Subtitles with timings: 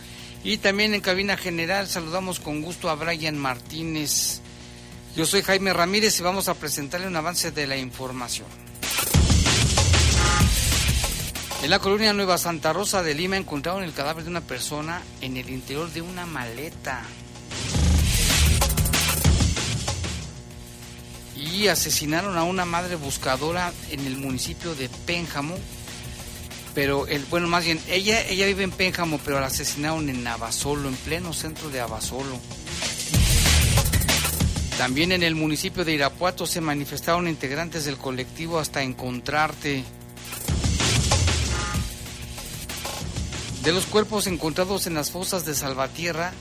[0.45, 4.41] Y también en Cabina General saludamos con gusto a Brian Martínez.
[5.17, 8.47] Yo soy Jaime Ramírez y vamos a presentarle un avance de la información.
[11.63, 15.39] En la colonia Nueva Santa Rosa de Lima encontraron el cadáver de una persona en
[15.39, 17.03] el interior de una maleta.
[21.57, 25.57] Y asesinaron a una madre buscadora en el municipio de Pénjamo.
[26.75, 30.87] Pero el, bueno, más bien, ella, ella vive en Pénjamo, pero la asesinaron en Abasolo,
[30.87, 32.39] en pleno centro de Abasolo.
[34.77, 39.83] También en el municipio de Irapuato se manifestaron integrantes del colectivo hasta encontrarte.
[43.63, 46.35] De los cuerpos encontrados en las fosas de Salvatierra,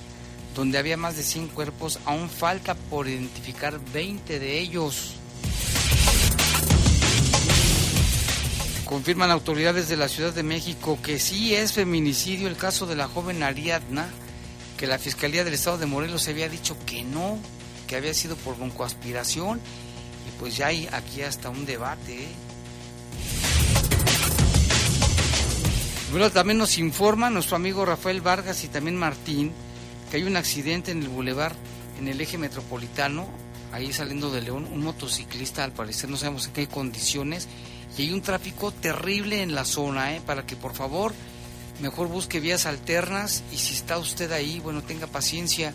[0.56, 5.16] donde había más de 100 cuerpos, aún falta por identificar 20 de ellos.
[8.85, 13.07] Confirman autoridades de la Ciudad de México que sí es feminicidio el caso de la
[13.07, 14.07] joven Ariadna,
[14.78, 17.38] que la Fiscalía del Estado de Morelos había dicho que no,
[17.88, 22.24] que había sido por broncoaspiración, y pues ya hay aquí hasta un debate.
[22.24, 22.28] ¿eh?
[26.12, 29.52] Bueno, también nos informa nuestro amigo Rafael Vargas y también Martín
[30.16, 31.56] hay un accidente en el bulevar,
[32.00, 33.28] en el eje metropolitano,
[33.72, 37.48] ahí saliendo de León, un motociclista, al parecer no sabemos en qué condiciones,
[37.98, 40.22] y hay un tráfico terrible en la zona, ¿eh?
[40.26, 41.14] para que por favor
[41.81, 45.74] mejor busque vías alternas y si está usted ahí, bueno, tenga paciencia,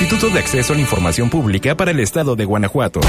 [0.00, 3.00] Instituto de Acceso a la Información Pública para el Estado de Guanajuato.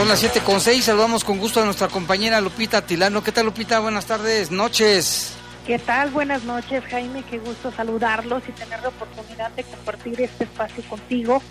[0.00, 3.22] Son las 7 con 6, saludamos con gusto a nuestra compañera Lupita Tilano.
[3.22, 3.80] ¿Qué tal Lupita?
[3.80, 5.34] Buenas tardes, noches.
[5.66, 6.08] ¿Qué tal?
[6.08, 7.22] Buenas noches, Jaime.
[7.30, 11.42] Qué gusto saludarlos y tener la oportunidad de compartir este espacio contigo.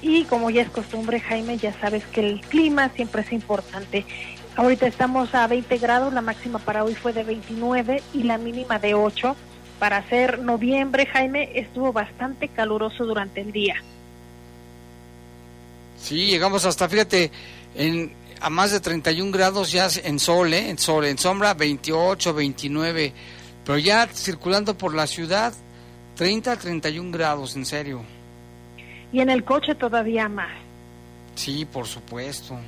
[0.00, 4.06] Y como ya es costumbre, Jaime, ya sabes que el clima siempre es importante.
[4.56, 8.78] Ahorita estamos a 20 grados, la máxima para hoy fue de 29 y la mínima
[8.78, 9.36] de 8.
[9.78, 13.76] Para ser noviembre, Jaime, estuvo bastante caluroso durante el día.
[16.04, 17.30] Sí, llegamos hasta, fíjate,
[17.74, 20.70] en, a más de 31 grados ya en sol, ¿eh?
[20.70, 23.12] en sol, en sombra 28, 29,
[23.64, 25.52] pero ya circulando por la ciudad
[26.16, 28.02] 30 31 grados, en serio.
[29.12, 30.52] Y en el coche todavía más.
[31.34, 32.58] Sí, por supuesto.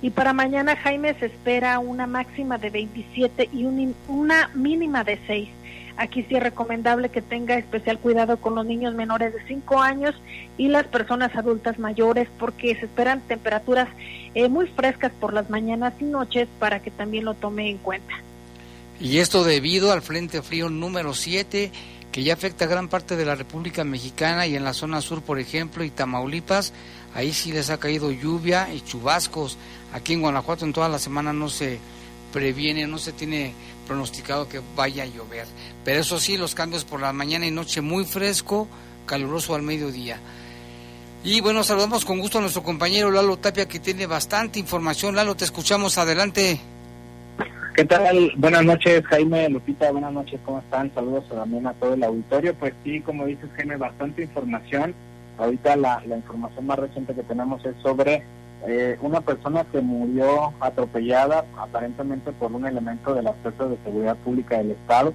[0.00, 5.18] Y para mañana, Jaime, se espera una máxima de 27 y un, una mínima de
[5.26, 5.48] 6.
[5.96, 10.14] Aquí sí es recomendable que tenga especial cuidado con los niños menores de 5 años
[10.56, 13.88] y las personas adultas mayores porque se esperan temperaturas
[14.34, 18.14] eh, muy frescas por las mañanas y noches para que también lo tome en cuenta.
[19.00, 21.70] Y esto debido al Frente Frío número 7
[22.12, 25.22] que ya afecta a gran parte de la República Mexicana y en la zona sur,
[25.22, 26.74] por ejemplo, y Tamaulipas,
[27.14, 29.56] ahí sí les ha caído lluvia y chubascos.
[29.94, 31.78] Aquí en Guanajuato en toda la semana no se
[32.32, 33.54] previene, no se tiene
[33.86, 35.46] pronosticado que vaya a llover.
[35.84, 38.68] Pero eso sí, los cambios por la mañana y noche muy fresco,
[39.06, 40.18] caluroso al mediodía.
[41.24, 45.14] Y bueno, saludamos con gusto a nuestro compañero Lalo Tapia que tiene bastante información.
[45.14, 46.60] Lalo, te escuchamos adelante.
[47.74, 48.32] ¿Qué tal?
[48.36, 50.92] Buenas noches, Jaime, Lupita, buenas noches, ¿cómo están?
[50.94, 52.54] Saludos también a todo el auditorio.
[52.54, 54.94] Pues sí, como dices, Jaime, bastante información.
[55.38, 58.22] Ahorita la, la información más reciente que tenemos es sobre
[58.66, 64.16] eh, una persona que murió atropellada aparentemente por un elemento de las fuerzas de seguridad
[64.18, 65.12] pública del Estado,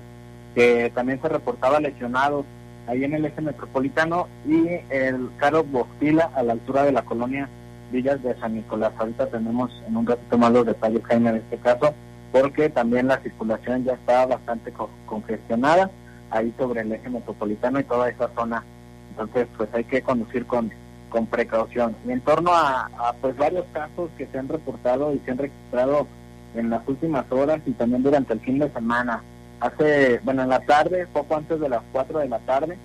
[0.53, 2.45] que también se reportaba lesionado
[2.87, 7.49] ahí en el eje metropolitano y el carro Bostila a la altura de la colonia
[7.91, 8.93] Villas de San Nicolás.
[8.97, 11.93] Ahorita tenemos en un ratito más los detalles, Jaime, de este caso,
[12.31, 14.73] porque también la circulación ya está bastante
[15.05, 15.89] congestionada
[16.31, 18.63] ahí sobre el eje metropolitano y toda esa zona.
[19.11, 20.71] Entonces, pues hay que conducir con
[21.09, 21.95] con precaución.
[22.05, 22.89] Y en torno a,
[23.21, 26.07] pues varios casos que se han reportado y se han registrado
[26.55, 29.21] en las últimas horas y también durante el fin de semana.
[29.59, 32.77] Hace, bueno, en la tarde, poco antes de las 4 de la tarde,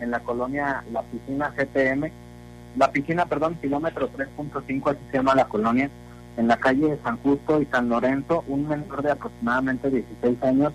[0.00, 2.10] en la colonia La Piscina GTM,
[2.76, 5.90] la piscina, perdón, kilómetro 3.5, así se llama la colonia,
[6.36, 10.72] en la calle San Justo y San Lorenzo, un menor de aproximadamente 16 años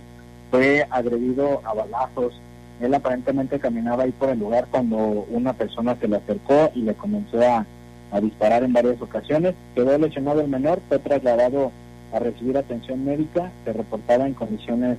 [0.51, 2.33] fue agredido a balazos
[2.81, 4.97] él aparentemente caminaba ahí por el lugar cuando
[5.29, 7.65] una persona se le acercó y le comenzó a,
[8.11, 9.55] a disparar en varias ocasiones.
[9.73, 11.71] Quedó lesionado el menor, fue trasladado
[12.13, 14.97] a recibir atención médica, se reportaba en condiciones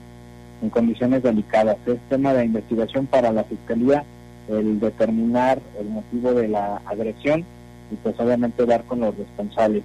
[0.62, 1.76] en condiciones delicadas.
[1.86, 4.04] Es tema de investigación para la Fiscalía
[4.48, 7.44] el determinar el motivo de la agresión
[7.90, 9.82] y pues obviamente dar con los responsables.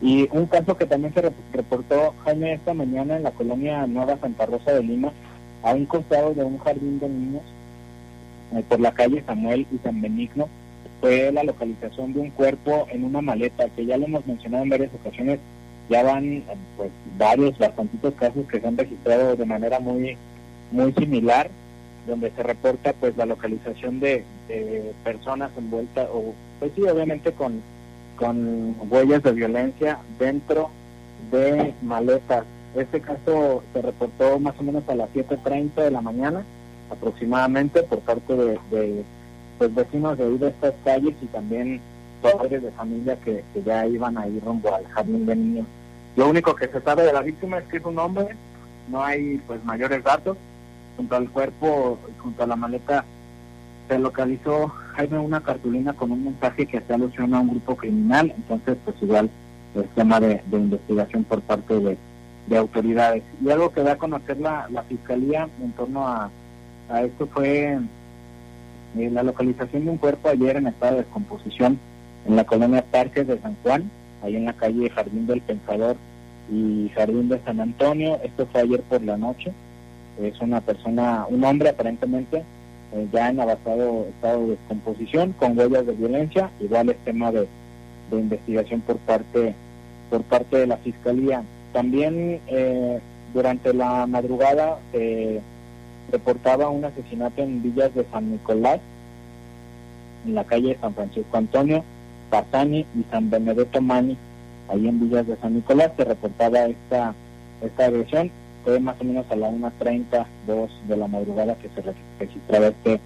[0.00, 4.46] Y un caso que también se reportó, Jaime, esta mañana en la colonia Nueva Santa
[4.46, 5.12] Rosa de Lima,
[5.62, 7.42] a un costado de un jardín de niños,
[8.54, 10.48] eh, por la calle Samuel y San Benigno,
[11.00, 14.70] fue la localización de un cuerpo en una maleta, que ya lo hemos mencionado en
[14.70, 15.38] varias ocasiones,
[15.88, 16.42] ya van
[16.76, 20.16] pues varios, bastantitos casos que se han registrado de manera muy,
[20.72, 21.50] muy similar,
[22.06, 27.62] donde se reporta pues la localización de, de personas envueltas, o pues sí, obviamente con,
[28.16, 30.70] con huellas de violencia dentro
[31.30, 32.44] de maletas.
[32.74, 36.44] Este caso se reportó más o menos a las 7.30 de la mañana
[36.90, 39.04] aproximadamente por parte de, de
[39.58, 41.80] pues, vecinos de ahí de estas calles y también
[42.22, 45.66] padres de familia que, que ya iban a ir rumbo al jardín de niños.
[46.16, 48.28] Lo único que se sabe de la víctima es que es un hombre,
[48.90, 50.36] no hay pues mayores datos.
[50.96, 53.04] Junto al cuerpo, junto a la maleta,
[53.88, 58.32] se localizó Jaime una cartulina con un mensaje que hacía alusión a un grupo criminal,
[58.36, 59.30] entonces pues igual
[59.76, 61.96] el tema de, de investigación por parte de,
[62.48, 63.22] de autoridades.
[63.44, 66.30] Y algo que da a conocer la, la Fiscalía en torno a,
[66.88, 67.78] a esto fue
[68.96, 71.78] eh, la localización de un cuerpo ayer en estado de descomposición
[72.26, 73.90] en la colonia Parques de San Juan,
[74.22, 75.96] ahí en la calle Jardín del Pensador
[76.50, 78.18] y Jardín de San Antonio.
[78.22, 79.52] Esto fue ayer por la noche.
[80.20, 82.42] Es una persona, un hombre aparentemente,
[82.92, 86.50] eh, ya en avanzado estado de descomposición, con huellas de violencia.
[86.60, 87.46] Igual es tema de,
[88.10, 89.54] de investigación por parte,
[90.10, 91.42] por parte de la Fiscalía.
[91.72, 93.00] También eh,
[93.34, 95.40] durante la madrugada se
[96.10, 98.80] reportaba un asesinato en Villas de San Nicolás,
[100.26, 101.84] en la calle San Francisco Antonio,
[102.30, 104.16] Pasani y San Benedetto Mani,
[104.68, 107.14] ahí en Villas de San Nicolás, se reportaba esta,
[107.62, 108.30] esta agresión.
[108.64, 113.00] Fue más o menos a la 1.30, 2 de la madrugada que se registraba este,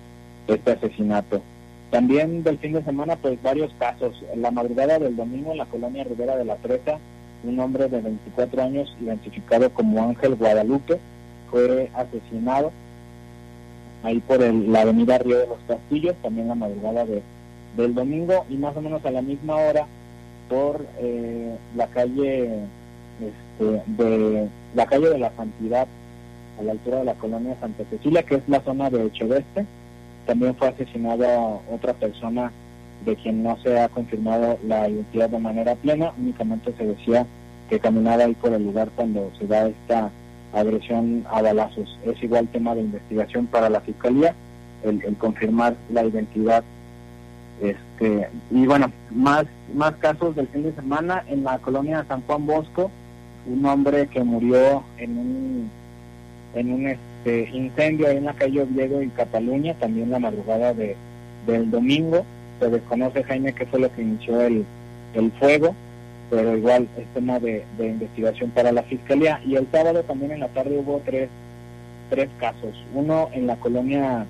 [0.49, 1.43] este asesinato.
[1.91, 4.25] También del fin de semana, pues varios casos.
[4.33, 6.99] En la madrugada del domingo en la colonia Rivera de la Presa,
[7.45, 10.99] un hombre de 24 años, identificado como Ángel Guadalupe,
[11.51, 12.73] fue asesinado
[14.03, 17.23] ahí por el, la avenida Río de los Castillos, también la madrugada de,
[17.77, 19.87] del domingo, y más o menos a la misma hora
[20.49, 22.59] por eh, la calle
[23.21, 25.87] este, de la calle de la Santidad,
[26.59, 29.65] a la altura de la colonia Santa Cecilia, que es la zona de Echeveste,
[30.27, 32.53] también fue asesinada otra persona
[33.05, 37.27] de quien no se ha confirmado la identidad de manera plena, únicamente se decía
[37.69, 40.11] que caminaba ahí por el lugar cuando se da esta
[40.53, 41.99] agresión a balazos.
[42.05, 44.35] Es igual tema de investigación para la Fiscalía,
[44.83, 46.65] el, confirmar la identidad.
[47.61, 49.45] Este, y bueno, más,
[49.75, 52.91] más casos del fin de semana en la colonia San Juan Bosco,
[53.47, 55.71] un hombre que murió en un,
[56.55, 60.97] en un este, incendio en la calle Oviedo en Cataluña, también la madrugada de,
[61.47, 62.25] del domingo.
[62.61, 64.65] Se desconoce, Jaime, qué fue lo que inició el,
[65.15, 65.75] el fuego
[66.33, 69.39] pero igual es tema de, de, investigación para la fiscalía.
[69.45, 71.29] Y el sábado también en la tarde hubo tres,
[72.09, 72.75] tres casos.
[72.95, 74.25] Uno en la colonia,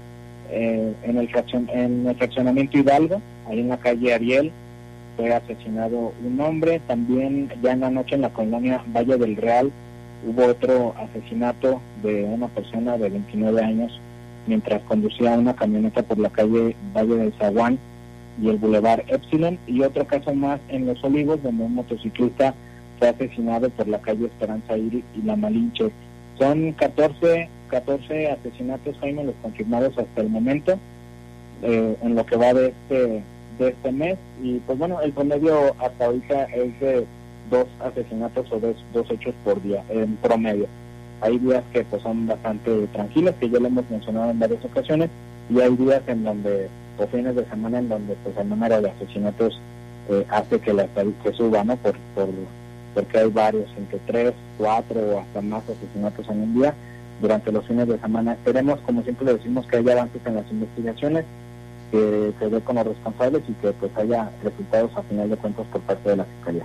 [0.50, 4.50] eh, en, el fraccion, en el fraccionamiento Hidalgo, ahí en la calle Ariel,
[5.16, 6.80] fue asesinado un hombre.
[6.88, 9.70] También ya en la noche en la colonia Valle del Real
[10.26, 14.00] hubo otro asesinato de una persona de 29 años
[14.48, 17.78] mientras conducía una camioneta por la calle Valle del Zaguán
[18.40, 22.54] y el Boulevard Epsilon, y otro caso más en Los Olivos, donde un motociclista
[22.98, 25.90] fue asesinado por la calle Esperanza Iris y La Malinche.
[26.38, 30.78] Son 14, 14 asesinatos, Jaime, los confirmados hasta el momento,
[31.62, 33.22] eh, en lo que va de este,
[33.58, 37.06] de este mes, y pues bueno, el promedio hasta ahorita es de
[37.50, 40.66] dos asesinatos o dos, dos hechos por día, en promedio.
[41.20, 45.10] Hay días que pues son bastante tranquilos, que ya lo hemos mencionado en varias ocasiones,
[45.50, 46.68] y hay días en donde
[46.98, 49.60] o fines de semana en donde pues el número de asesinatos
[50.10, 51.76] eh, hace que la estadística suba, ¿no?
[51.76, 52.28] Por, por,
[52.94, 56.74] porque hay varios, entre tres, cuatro o hasta más asesinatos en un día
[57.20, 58.32] durante los fines de semana.
[58.32, 61.24] Esperemos, como siempre le decimos, que haya avances en las investigaciones,
[61.90, 65.66] que se dé con los responsables y que pues haya resultados a final de cuentas
[65.72, 66.64] por parte de la Fiscalía.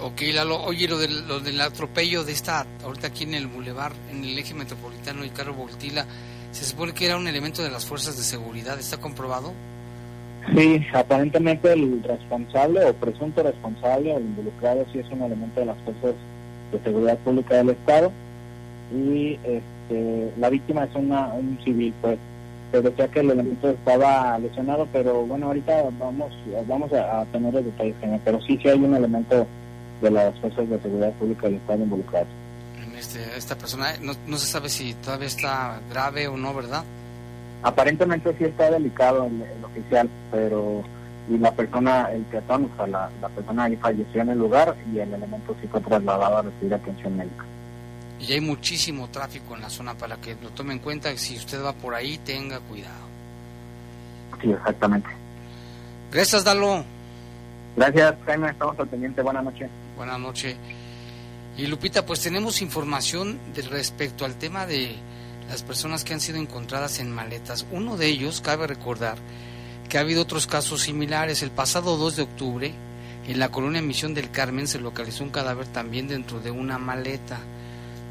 [0.00, 3.94] Ok, Lalo, oye, lo del, lo del atropello de esta, ahorita aquí en el Boulevard,
[4.10, 6.06] en el eje metropolitano, el carro Voltila,
[6.56, 9.52] se supone que era un elemento de las fuerzas de seguridad, ¿está comprobado?
[10.54, 15.76] Sí, aparentemente el responsable o presunto responsable o involucrado sí es un elemento de las
[15.82, 16.14] fuerzas
[16.72, 18.10] de seguridad pública del Estado
[18.90, 22.18] y este, la víctima es una, un civil, pues
[22.72, 26.32] se decía que el elemento estaba lesionado, pero bueno, ahorita vamos
[26.66, 27.94] vamos a, tener los detalles,
[28.24, 29.46] pero sí que hay un elemento
[30.00, 32.45] de las fuerzas de seguridad pública que están involucrados.
[32.98, 36.84] Este, esta persona, no, no se sabe si todavía está grave o no, ¿verdad?
[37.62, 40.82] Aparentemente sí está delicado el, el oficial, pero
[41.28, 44.76] y la persona, el peatón, o sea, la, la persona ahí falleció en el lugar
[44.92, 47.44] y el elemento sí fue trasladado a recibir atención médica.
[48.20, 51.10] Y hay muchísimo tráfico en la zona para que lo tome en cuenta.
[51.10, 53.06] que Si usted va por ahí, tenga cuidado.
[54.40, 55.08] Sí, exactamente.
[56.12, 56.84] Gracias, Dalo.
[57.76, 59.20] Gracias, Jaime, estamos al pendiente.
[59.20, 59.68] Buenas noches.
[59.96, 60.56] Buenas noches.
[61.56, 63.38] Y Lupita, pues tenemos información
[63.70, 64.94] respecto al tema de
[65.48, 67.64] las personas que han sido encontradas en maletas.
[67.70, 69.16] Uno de ellos, cabe recordar,
[69.88, 71.42] que ha habido otros casos similares.
[71.42, 72.74] El pasado 2 de octubre,
[73.26, 77.38] en la colonia Misión del Carmen, se localizó un cadáver también dentro de una maleta.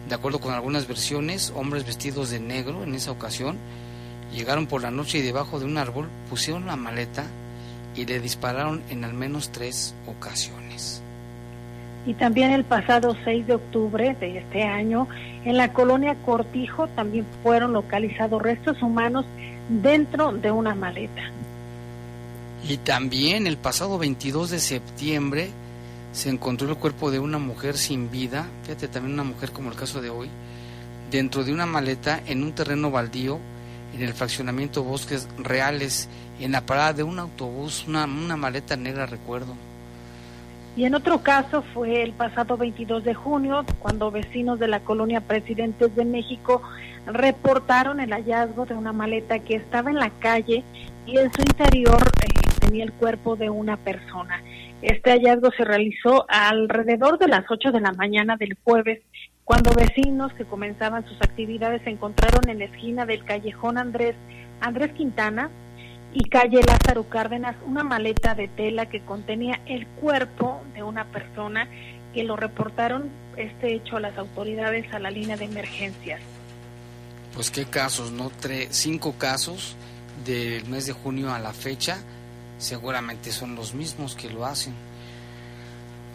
[0.10, 3.60] De acuerdo con algunas versiones, hombres vestidos de negro en esa ocasión
[4.34, 7.26] llegaron por la noche y debajo de un árbol pusieron la maleta
[7.96, 11.05] y le dispararon en al menos tres ocasiones.
[12.06, 15.08] Y también el pasado 6 de octubre de este año,
[15.44, 19.26] en la colonia Cortijo, también fueron localizados restos humanos
[19.70, 21.22] dentro de una maleta.
[22.68, 25.50] Y también el pasado 22 de septiembre
[26.14, 29.76] se encontró el cuerpo de una mujer sin vida, fíjate también una mujer como el
[29.76, 30.30] caso de hoy,
[31.12, 33.40] dentro de una maleta en un terreno baldío
[33.94, 36.10] en el fraccionamiento Bosques Reales,
[36.40, 39.56] en la parada de un autobús, una, una maleta negra recuerdo.
[40.76, 45.22] Y en otro caso fue el pasado 22 de junio, cuando vecinos de la colonia
[45.22, 46.62] Presidentes de México
[47.06, 50.66] reportaron el hallazgo de una maleta que estaba en la calle
[51.06, 54.44] y en su interior eh, tenía el cuerpo de una persona.
[54.82, 59.02] Este hallazgo se realizó alrededor de las 8 de la mañana del jueves,
[59.46, 64.16] cuando vecinos que comenzaban sus actividades se encontraron en la esquina del callejón Andrés,
[64.60, 65.50] Andrés Quintana
[66.16, 71.68] y calle Lázaro Cárdenas una maleta de tela que contenía el cuerpo de una persona
[72.14, 76.22] que lo reportaron este hecho a las autoridades a la línea de emergencias.
[77.34, 78.32] Pues qué casos, ¿no?
[78.32, 79.76] Tre- cinco casos
[80.26, 81.98] del mes de junio a la fecha,
[82.58, 84.74] seguramente son los mismos que lo hacen.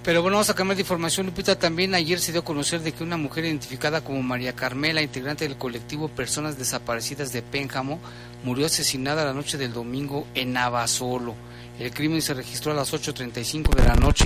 [0.02, 1.58] Pero bueno, vamos a cambiar de información, Lupita.
[1.58, 5.46] También ayer se dio a conocer de que una mujer identificada como María Carmela, integrante
[5.46, 8.00] del colectivo Personas Desaparecidas de Pénjamo,
[8.42, 11.34] murió asesinada la noche del domingo en Navasolo.
[11.78, 14.24] El crimen se registró a las 8.35 de la noche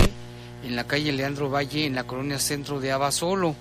[0.65, 3.57] en la calle Leandro Valle, en la colonia centro de Abasolo.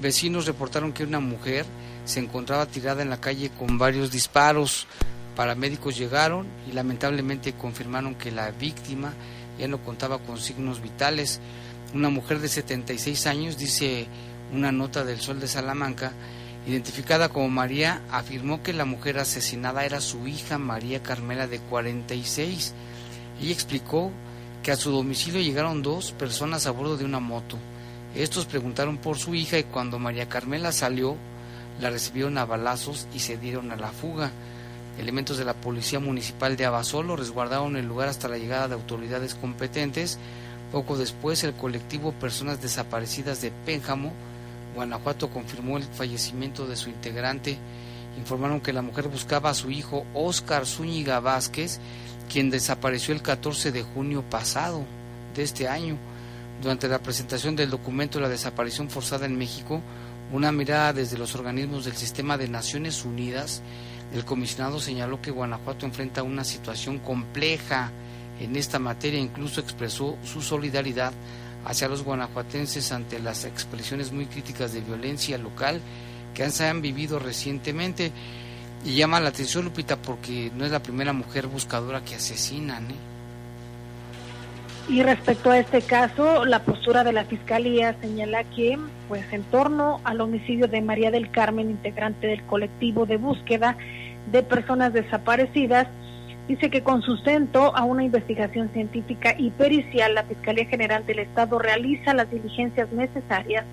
[0.00, 1.66] Vecinos reportaron que una mujer
[2.06, 4.86] se encontraba tirada en la calle con varios disparos.
[5.36, 9.12] Paramédicos llegaron y lamentablemente confirmaron que la víctima
[9.60, 11.40] ya no contaba con signos vitales.
[11.94, 14.06] Una mujer de 76 años, dice
[14.52, 16.12] una nota del Sol de Salamanca,
[16.66, 22.74] identificada como María, afirmó que la mujer asesinada era su hija María Carmela de 46.
[23.40, 24.10] Ella explicó
[24.62, 27.56] que a su domicilio llegaron dos personas a bordo de una moto.
[28.14, 31.16] Estos preguntaron por su hija y cuando María Carmela salió,
[31.80, 34.32] la recibieron a balazos y se dieron a la fuga.
[35.00, 39.34] Elementos de la Policía Municipal de Abasolo resguardaron el lugar hasta la llegada de autoridades
[39.34, 40.18] competentes.
[40.72, 44.12] Poco después, el colectivo Personas Desaparecidas de Pénjamo,
[44.74, 47.56] Guanajuato, confirmó el fallecimiento de su integrante.
[48.18, 51.80] Informaron que la mujer buscaba a su hijo Óscar Zúñiga Vázquez,
[52.30, 54.84] quien desapareció el 14 de junio pasado
[55.34, 55.96] de este año.
[56.60, 59.80] Durante la presentación del documento la desaparición forzada en México,
[60.30, 63.62] una mirada desde los organismos del sistema de Naciones Unidas,
[64.12, 67.90] el comisionado señaló que Guanajuato enfrenta una situación compleja
[68.40, 71.12] en esta materia, incluso expresó su solidaridad
[71.64, 75.80] hacia los guanajuatenses ante las expresiones muy críticas de violencia local
[76.34, 78.12] que se han vivido recientemente.
[78.84, 82.90] Y llama la atención, Lupita, porque no es la primera mujer buscadora que asesinan.
[82.90, 82.94] ¿eh?
[84.90, 88.76] Y respecto a este caso, la postura de la Fiscalía señala que,
[89.06, 93.76] pues en torno al homicidio de María del Carmen, integrante del colectivo de búsqueda
[94.32, 95.86] de personas desaparecidas,
[96.48, 101.60] dice que con sustento a una investigación científica y pericial, la Fiscalía General del Estado
[101.60, 103.64] realiza las diligencias necesarias,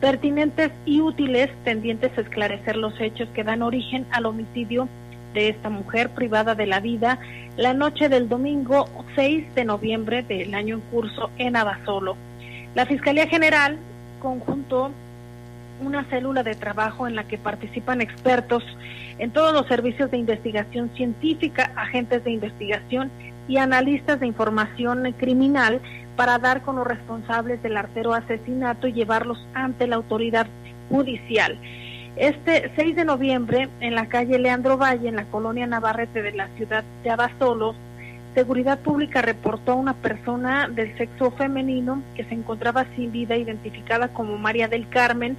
[0.00, 4.88] pertinentes y útiles tendientes a esclarecer los hechos que dan origen al homicidio
[5.32, 7.20] de esta mujer privada de la vida
[7.56, 12.16] la noche del domingo 6 de noviembre del año en curso en Abasolo.
[12.74, 13.78] La Fiscalía General
[14.20, 14.90] conjuntó
[15.80, 18.62] una célula de trabajo en la que participan expertos
[19.18, 23.10] en todos los servicios de investigación científica, agentes de investigación
[23.48, 25.80] y analistas de información criminal
[26.14, 30.46] para dar con los responsables del artero asesinato y llevarlos ante la autoridad
[30.90, 31.58] judicial.
[32.16, 36.48] Este 6 de noviembre, en la calle Leandro Valle, en la colonia Navarrete de la
[36.56, 37.76] ciudad de Abastolos,
[38.34, 44.08] Seguridad Pública reportó a una persona del sexo femenino que se encontraba sin vida, identificada
[44.08, 45.38] como María del Carmen,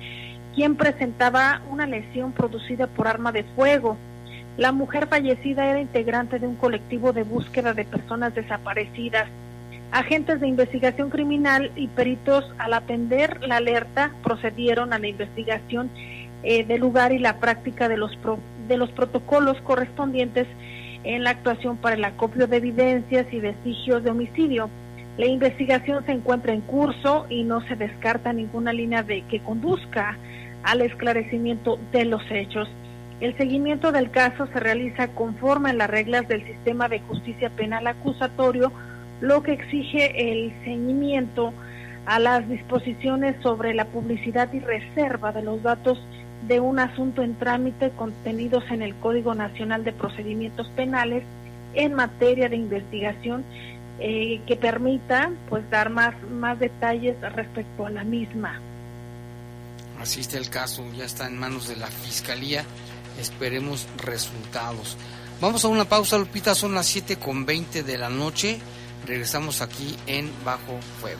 [0.56, 3.98] quien presentaba una lesión producida por arma de fuego.
[4.58, 9.28] La mujer fallecida era integrante de un colectivo de búsqueda de personas desaparecidas.
[9.92, 15.92] Agentes de investigación criminal y peritos al atender la alerta procedieron a la investigación
[16.44, 20.48] eh, del lugar y la práctica de los, pro, de los protocolos correspondientes
[21.04, 24.70] en la actuación para el acopio de evidencias y vestigios de homicidio.
[25.18, 30.18] La investigación se encuentra en curso y no se descarta ninguna línea de que conduzca
[30.64, 32.70] al esclarecimiento de los hechos.
[33.20, 37.88] El seguimiento del caso se realiza conforme a las reglas del sistema de justicia penal
[37.88, 38.72] acusatorio,
[39.22, 41.52] lo que exige el ceñimiento
[42.06, 46.00] a las disposiciones sobre la publicidad y reserva de los datos
[46.44, 51.24] de un asunto en trámite contenidos en el Código Nacional de Procedimientos Penales
[51.74, 53.44] en materia de investigación
[54.00, 58.60] eh, que permita pues dar más, más detalles respecto a la misma.
[60.00, 62.64] Así está el caso, ya está en manos de la Fiscalía,
[63.20, 64.96] esperemos resultados.
[65.42, 68.60] Vamos a una pausa, Lupita, son las 7 con 20 de la noche,
[69.06, 71.20] regresamos aquí en Bajo Fuego.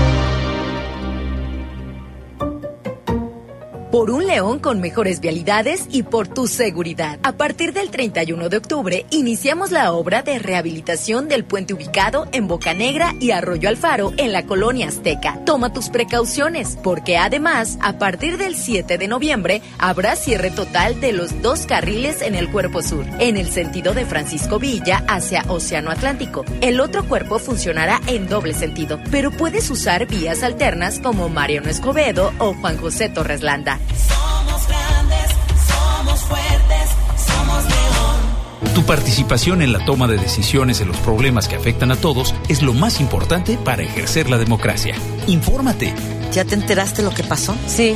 [3.91, 7.19] Por un León con mejores vialidades y por tu seguridad.
[7.23, 12.47] A partir del 31 de octubre iniciamos la obra de rehabilitación del puente ubicado en
[12.47, 15.41] Boca Negra y Arroyo Alfaro en la colonia Azteca.
[15.45, 21.11] Toma tus precauciones porque además a partir del 7 de noviembre habrá cierre total de
[21.11, 25.91] los dos carriles en el cuerpo sur, en el sentido de Francisco Villa hacia Océano
[25.91, 26.45] Atlántico.
[26.61, 32.31] El otro cuerpo funcionará en doble sentido, pero puedes usar vías alternas como Mariano Escobedo
[32.37, 33.80] o Juan José Torres Landa.
[34.07, 35.31] Somos grandes,
[35.67, 36.89] somos fuertes,
[37.27, 38.73] somos león.
[38.73, 42.61] Tu participación en la toma de decisiones en los problemas que afectan a todos es
[42.61, 44.95] lo más importante para ejercer la democracia.
[45.27, 45.93] Infórmate.
[46.31, 47.55] ¿Ya te enteraste lo que pasó?
[47.67, 47.95] Sí.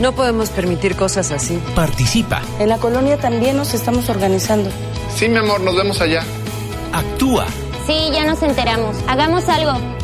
[0.00, 1.60] No podemos permitir cosas así.
[1.74, 2.42] Participa.
[2.58, 4.70] En la colonia también nos estamos organizando.
[5.14, 6.22] Sí, mi amor, nos vemos allá.
[6.92, 7.46] Actúa.
[7.86, 8.96] Sí, ya nos enteramos.
[9.06, 10.01] Hagamos algo.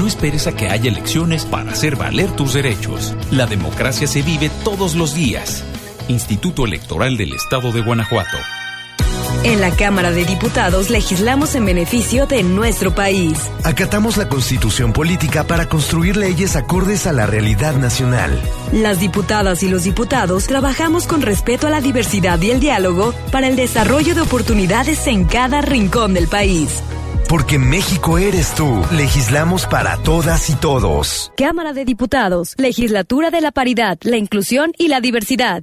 [0.00, 3.14] No esperes a que haya elecciones para hacer valer tus derechos.
[3.30, 5.62] La democracia se vive todos los días.
[6.08, 8.38] Instituto Electoral del Estado de Guanajuato.
[9.44, 13.50] En la Cámara de Diputados legislamos en beneficio de nuestro país.
[13.62, 18.40] Acatamos la constitución política para construir leyes acordes a la realidad nacional.
[18.72, 23.48] Las diputadas y los diputados trabajamos con respeto a la diversidad y el diálogo para
[23.48, 26.82] el desarrollo de oportunidades en cada rincón del país.
[27.30, 28.84] Porque México eres tú.
[28.90, 31.32] Legislamos para todas y todos.
[31.36, 35.62] Cámara de Diputados, Legislatura de la Paridad, la Inclusión y la Diversidad.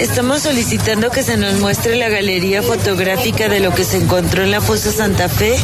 [0.00, 4.50] Estamos solicitando que se nos muestre la galería fotográfica de lo que se encontró en
[4.50, 5.54] la fosa Santa Fe,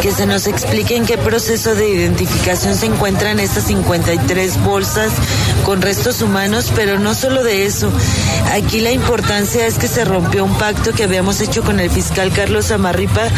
[0.00, 5.12] que se nos explique en qué proceso de identificación se encuentran estas 53 bolsas
[5.62, 7.92] con restos humanos, pero no solo de eso.
[8.52, 12.32] Aquí la importancia es que se rompió un pacto que habíamos hecho con el fiscal
[12.32, 13.28] Carlos Amarripa,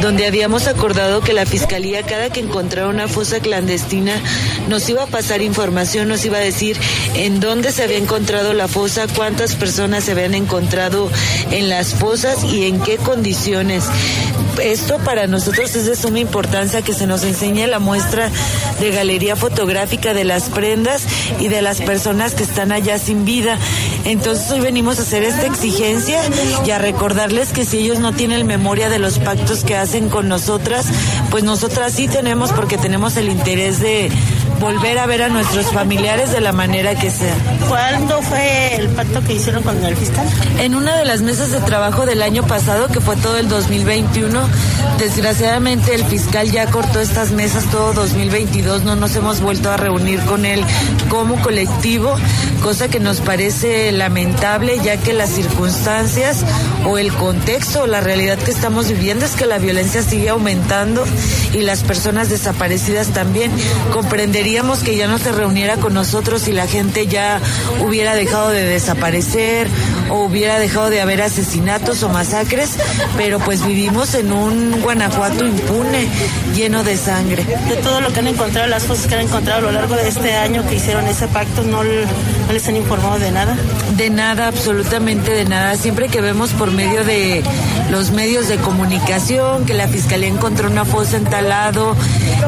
[0.00, 4.20] donde habíamos acordado que la fiscalía cada que encontrara una fosa clandestina
[4.68, 6.76] nos iba a pasar información, nos iba a decir
[7.14, 11.10] en dónde se había encontrado la fosa, cuántas personas se habían encontrado
[11.50, 13.84] en las fosas y en qué condiciones.
[14.62, 18.30] Esto para nosotros es de suma importancia que se nos enseñe la muestra
[18.80, 21.04] de galería fotográfica de las prendas
[21.40, 23.58] y de las personas que están allá sin vida.
[24.04, 26.20] Entonces hoy venimos a hacer esta exigencia
[26.66, 30.28] y a recordarles que si ellos no tienen memoria de los pactos que hacen con
[30.28, 30.86] nosotras,
[31.30, 34.10] pues nosotras sí tenemos porque tenemos el interés de
[34.60, 37.34] volver a ver a nuestros familiares de la manera que sea.
[37.68, 40.26] ¿Cuándo fue el pacto que hicieron con el fiscal?
[40.58, 44.40] En una de las mesas de trabajo del año pasado, que fue todo el 2021,
[44.98, 50.20] desgraciadamente el fiscal ya cortó estas mesas todo 2022, no nos hemos vuelto a reunir
[50.20, 50.64] con él
[51.08, 52.14] como colectivo,
[52.62, 56.44] cosa que nos parece lamentable ya que las circunstancias
[56.84, 61.04] o el contexto o la realidad que estamos viviendo es que la violencia sigue aumentando
[61.52, 63.50] y las personas desaparecidas también.
[64.42, 67.40] Comprenderíamos que ya no se reuniera con nosotros y la gente ya
[67.80, 69.68] hubiera dejado de desaparecer
[70.10, 72.70] o hubiera dejado de haber asesinatos o masacres,
[73.16, 76.08] pero pues vivimos en un Guanajuato impune,
[76.56, 77.44] lleno de sangre.
[77.68, 80.08] De todo lo que han encontrado, las cosas que han encontrado a lo largo de
[80.08, 83.56] este año que hicieron ese pacto, ¿no, no les han informado de nada?
[84.02, 85.76] De nada, absolutamente de nada.
[85.76, 87.40] Siempre que vemos por medio de
[87.88, 91.94] los medios de comunicación que la fiscalía encontró una fosa en tal lado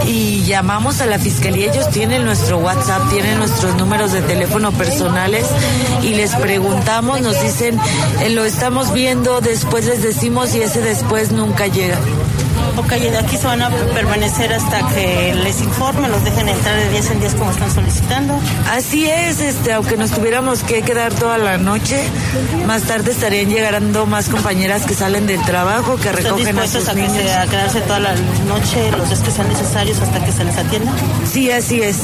[0.05, 5.47] y llamamos a la fiscalía, ellos tienen nuestro WhatsApp, tienen nuestros números de teléfono personales
[6.03, 7.79] y les preguntamos, nos dicen,
[8.21, 12.01] "Eh, lo estamos viendo, después les decimos y ese después nunca llega.
[12.77, 16.77] Ok, y de aquí se van a permanecer hasta que les informen, los dejen entrar
[16.77, 18.35] de 10 en 10 como están solicitando.
[18.73, 22.03] Así es, este, aunque nos tuviéramos que quedar toda la noche,
[22.67, 26.89] más tarde estarían llegando más compañeras que salen del trabajo, que ¿Están recogen a sus
[26.89, 27.17] a, que niños.
[27.23, 28.15] se- a quedarse toda la
[28.49, 30.93] noche los días que sean necesarios hasta que se les atienda?
[31.33, 31.97] Sí, así es.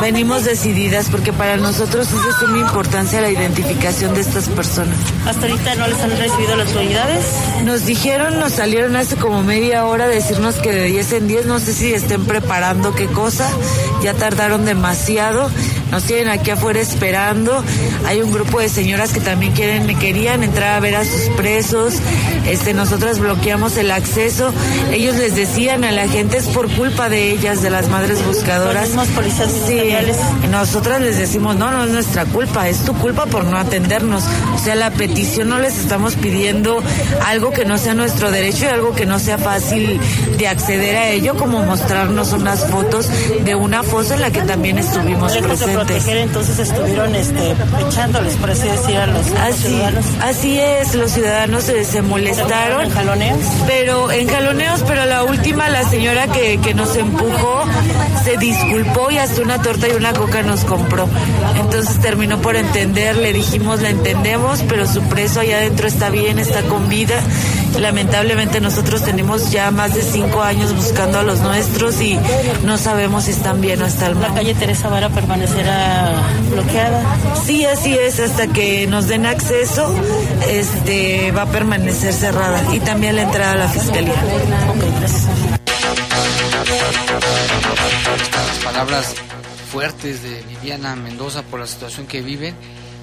[0.00, 4.96] Venimos decididas porque para nosotros es de suma importancia la identificación de estas personas.
[5.26, 7.24] ¿Hasta ahorita no les han recibido las autoridades?
[7.64, 11.58] Nos dijeron, nos salieron hace como media hora decirnos que de 10 en 10, no
[11.58, 13.50] sé si estén preparando qué cosa,
[14.02, 15.50] ya tardaron demasiado,
[15.96, 17.64] nos tienen aquí afuera esperando,
[18.04, 21.94] hay un grupo de señoras que también quieren, querían entrar a ver a sus presos,
[22.46, 24.52] este, nosotras bloqueamos el acceso,
[24.92, 28.90] ellos les decían a la gente es por culpa de ellas, de las madres buscadoras.
[29.14, 29.80] Policías Sí,
[30.50, 34.22] nosotras les decimos, no, no es nuestra culpa, es tu culpa por no atendernos.
[34.54, 36.82] O sea, la petición no les estamos pidiendo
[37.24, 39.98] algo que no sea nuestro derecho y algo que no sea fácil
[40.36, 43.08] de acceder a ello, como mostrarnos unas fotos
[43.42, 47.54] de una fosa en la que también estuvimos Lejos proteger, entonces estuvieron este,
[47.88, 50.04] echándoles, por así decir, a los Así, ciudadanos.
[50.22, 52.82] así es, los ciudadanos se, se molestaron.
[52.82, 53.38] ¿En jaloneos?
[53.66, 57.64] Pero en jaloneos, pero la última, la señora que, que nos empujó,
[58.24, 61.08] se disculpó y hasta una torta y una coca nos compró.
[61.60, 66.38] Entonces terminó por entender, le dijimos, la entendemos, pero su preso allá adentro está bien,
[66.38, 67.14] está con vida.
[67.78, 72.18] Lamentablemente nosotros tenemos ya más de cinco años buscando a los nuestros y
[72.64, 74.30] no sabemos si están bien o están mal.
[74.30, 76.12] La calle Teresa Vara permanecerá
[76.50, 77.02] bloqueada.
[77.44, 79.94] Sí, así es, hasta que nos den acceso,
[80.48, 84.14] este va a permanecer cerrada y también la entrada a la fiscalía.
[84.14, 85.26] Ok, gracias.
[88.22, 89.14] Estas palabras
[89.70, 92.54] fuertes de Viviana Mendoza por la situación que viven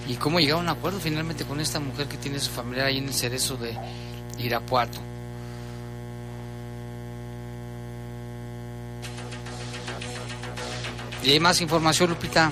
[0.08, 2.98] y cómo llegaron a un acuerdo finalmente con esta mujer que tiene su familiar ahí
[2.98, 3.78] en el cerezo de
[4.40, 5.00] Irapuato.
[11.24, 12.52] Y hay más información, Lupita.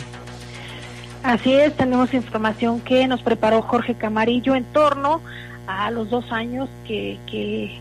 [1.23, 5.21] Así es, tenemos información que nos preparó Jorge Camarillo en torno
[5.67, 7.79] a los dos años que, que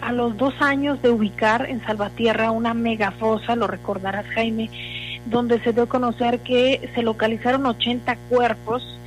[0.00, 4.70] a los dos años de ubicar en Salvatierra una megafosa, lo recordarás Jaime,
[5.26, 8.98] donde se dio a conocer que se localizaron 80 cuerpos,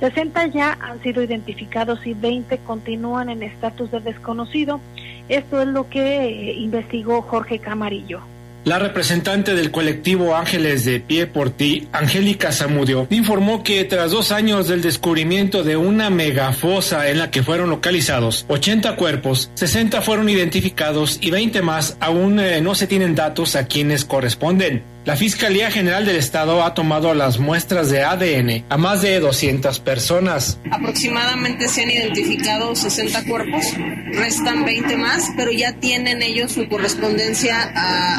[0.00, 4.80] 60 ya han sido identificados y 20 continúan en estatus de desconocido.
[5.28, 8.20] Esto es lo que eh, investigó Jorge Camarillo.
[8.64, 14.30] La representante del colectivo Ángeles de Pie por Ti, Angélica Zamudio, informó que tras dos
[14.30, 20.28] años del descubrimiento de una megafosa en la que fueron localizados 80 cuerpos, 60 fueron
[20.28, 24.82] identificados y 20 más aún eh, no se tienen datos a quienes corresponden.
[25.04, 29.80] La Fiscalía General del Estado ha tomado las muestras de ADN a más de 200
[29.80, 30.60] personas.
[30.70, 33.64] Aproximadamente se han identificado 60 cuerpos,
[34.12, 37.62] restan 20 más, pero ya tienen ellos su correspondencia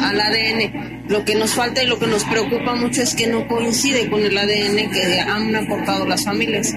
[0.08, 1.06] al ADN.
[1.08, 4.22] Lo que nos falta y lo que nos preocupa mucho es que no coincide con
[4.22, 6.74] el ADN que han aportado las familias.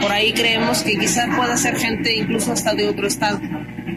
[0.00, 3.40] Por ahí creemos que quizá pueda ser gente incluso hasta de otro estado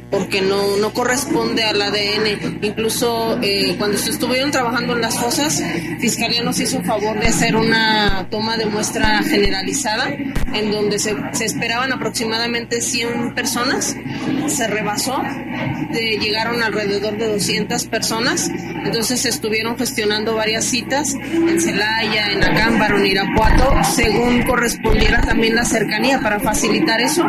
[0.09, 2.59] porque no, no corresponde al ADN.
[2.61, 5.61] Incluso eh, cuando se estuvieron trabajando en las fosas,
[5.99, 10.07] Fiscalía nos hizo favor de hacer una toma de muestra generalizada,
[10.53, 13.95] en donde se, se esperaban aproximadamente 100 personas,
[14.47, 15.21] se rebasó,
[15.91, 18.49] de- llegaron alrededor de 200 personas,
[18.85, 25.55] entonces se estuvieron gestionando varias citas en Celaya, en Acámbaro, en Irapuato, según correspondiera también
[25.55, 27.25] la cercanía para facilitar eso,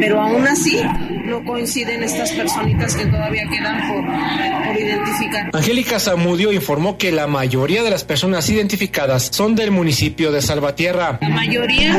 [0.00, 0.80] pero aún así
[1.26, 5.50] no coinciden estas personitas que todavía quedan por, por identificar.
[5.52, 11.18] Angélica Zamudio informó que la mayoría de las personas identificadas son del municipio de Salvatierra.
[11.20, 11.94] La mayoría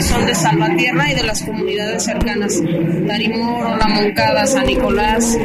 [0.00, 2.60] son de Salvatierra y de las comunidades cercanas.
[3.06, 5.36] Tarimoro, La Moncada, San Nicolás,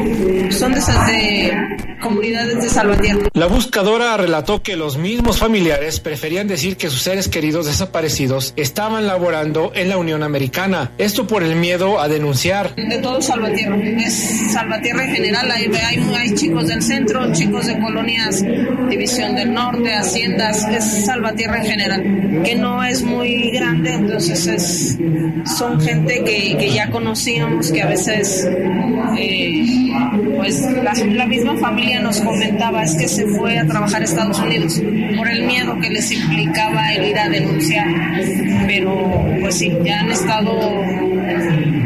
[0.50, 1.54] son de, esas de
[2.02, 3.30] comunidades de Salvatierra.
[3.34, 9.08] La buscadora relató que los mismos familiares preferían decir que sus seres queridos desaparecidos estaban
[9.08, 12.76] laborando en la Unión Americana, esto por el miedo a denunciar.
[12.76, 18.44] De Salvatierra, es Salvatierra en general, hay, hay, hay chicos del centro, chicos de colonias,
[18.90, 24.98] División del Norte, Haciendas, es Salvatierra en general, que no es muy grande, entonces es,
[25.58, 28.48] son gente que, que ya conocíamos, que a veces
[29.18, 29.66] eh,
[30.38, 34.40] pues la, la misma familia nos comentaba, es que se fue a trabajar a Estados
[34.40, 34.82] Unidos
[35.18, 37.88] por el miedo que les implicaba el ir a denunciar,
[38.68, 41.11] pero pues sí, ya han estado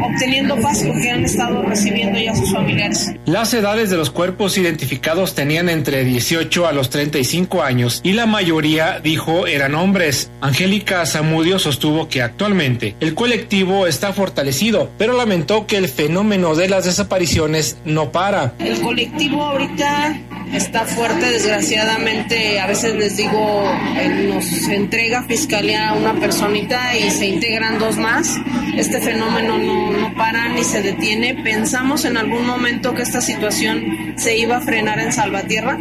[0.06, 3.12] obteniendo paz porque han estado recibiendo ya sus familiares.
[3.26, 8.26] Las edades de los cuerpos identificados tenían entre 18 a los 35 años y la
[8.26, 10.30] mayoría dijo eran hombres.
[10.40, 16.68] Angélica Zamudio sostuvo que actualmente el colectivo está fortalecido, pero lamentó que el fenómeno de
[16.68, 18.54] las desapariciones no para.
[18.58, 20.16] El colectivo ahorita
[20.52, 23.64] está fuerte, desgraciadamente, a veces les digo,
[23.96, 28.36] eh, nos entrega fiscalía a una personita y se integran dos más.
[28.76, 31.34] Este fenómeno no, no para ni se detiene.
[31.34, 35.78] Pensamos en algún momento que esta situación se iba a frenar en Salvatierra,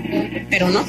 [0.49, 0.85] pero no,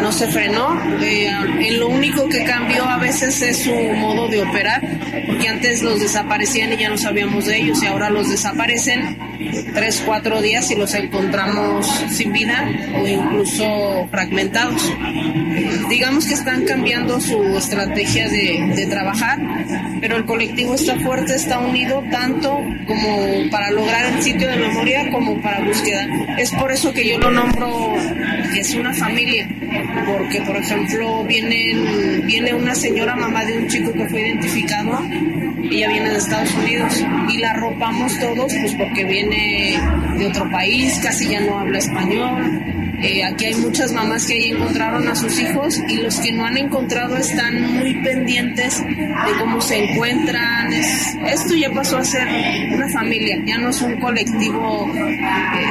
[0.00, 0.80] no se frenó.
[1.00, 1.28] Eh,
[1.60, 4.80] en lo único que cambió a veces es su modo de operar,
[5.26, 9.18] porque antes los desaparecían y ya no sabíamos de ellos y ahora los desaparecen
[9.74, 12.68] tres, cuatro días y los encontramos sin vida
[13.06, 14.92] incluso fragmentados.
[15.88, 19.38] Digamos que están cambiando su estrategia de, de trabajar,
[20.00, 25.10] pero el colectivo está fuerte, está unido tanto como para lograr el sitio de memoria
[25.10, 26.06] como para búsqueda.
[26.38, 27.94] Es por eso que yo lo nombro
[28.52, 29.48] que es una familia,
[30.06, 35.00] porque por ejemplo vienen, viene una señora mamá de un chico que fue identificado,
[35.70, 39.78] ella viene de Estados Unidos y la arropamos todos pues porque viene
[40.18, 42.81] de otro país, casi ya no habla español.
[43.02, 46.56] Eh, aquí hay muchas mamás que encontraron a sus hijos y los que no han
[46.56, 50.72] encontrado están muy pendientes de cómo se encuentran.
[50.72, 52.26] Es- esto ya pasó a ser
[52.72, 55.18] una familia, ya no es un colectivo eh,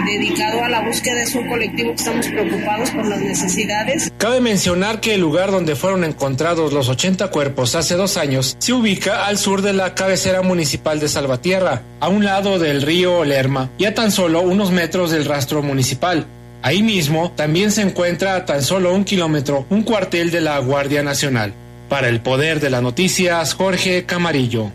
[0.05, 4.11] dedicado a la búsqueda, es un colectivo que estamos preocupados por las necesidades.
[4.17, 8.73] Cabe mencionar que el lugar donde fueron encontrados los 80 cuerpos hace dos años se
[8.73, 13.69] ubica al sur de la cabecera municipal de Salvatierra, a un lado del río Lerma
[13.77, 16.25] y a tan solo unos metros del rastro municipal.
[16.63, 21.01] Ahí mismo también se encuentra a tan solo un kilómetro un cuartel de la Guardia
[21.03, 21.53] Nacional.
[21.89, 24.71] Para el Poder de las Noticias, Jorge Camarillo.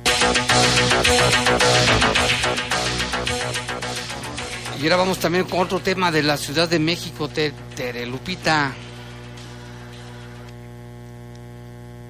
[4.78, 8.72] Y ahora vamos también con otro tema de la Ciudad de México, Te- Tere Lupita.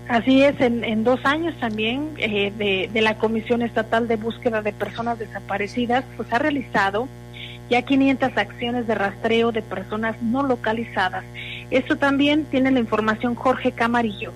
[0.08, 4.62] Así es, en, en dos años también eh, de, de la Comisión Estatal de Búsqueda
[4.62, 7.08] de Personas Desaparecidas, pues ha realizado
[7.70, 11.24] ya 500 acciones de rastreo de personas no localizadas.
[11.70, 14.32] Esto también tiene la información Jorge Camarillo.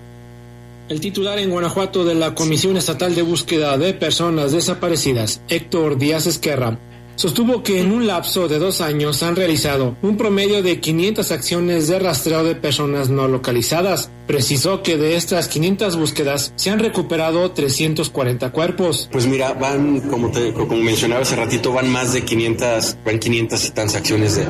[0.88, 6.26] El titular en Guanajuato de la Comisión Estatal de Búsqueda de Personas Desaparecidas, Héctor Díaz
[6.26, 6.78] Esquerra,
[7.14, 11.86] sostuvo que en un lapso de dos años han realizado un promedio de 500 acciones
[11.86, 14.10] de rastreo de personas no localizadas.
[14.30, 19.08] Precisó que de estas 500 búsquedas se han recuperado 340 cuerpos.
[19.10, 23.64] Pues mira, van, como, te, como mencionaba hace ratito, van más de 500, van 500
[23.66, 24.46] y tantas acciones de,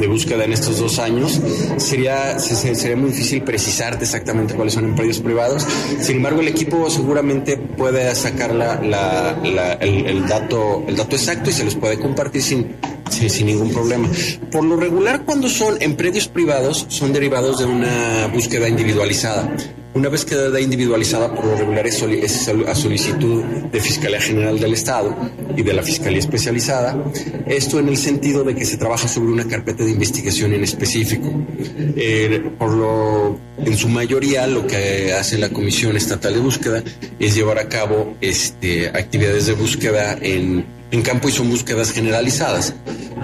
[0.00, 1.40] de búsqueda en estos dos años.
[1.76, 5.64] Sería, se- se- sería muy difícil precisarte exactamente cuáles son predios privados.
[6.00, 11.52] Sin embargo, el equipo seguramente puede sacar la, la- el dato, el dato exacto y
[11.52, 12.74] se los puede compartir sin,
[13.10, 14.08] sin, sin ningún problema.
[14.50, 19.54] Por lo regular, cuando son en predios privados, son derivados de una búsqueda individualizada.
[19.92, 24.74] Una vez que queda individualizada, por lo regular es, a solicitud de Fiscalía General del
[24.74, 25.16] Estado
[25.56, 26.96] y de la Fiscalía Especializada.
[27.46, 31.28] Esto en el sentido de que se trabaja sobre una carpeta de investigación en específico.
[31.96, 36.84] Eh, por lo, en su mayoría, lo que hace la Comisión Estatal de Búsqueda
[37.18, 42.74] es llevar a cabo este, actividades de búsqueda en, en campo y son búsquedas generalizadas.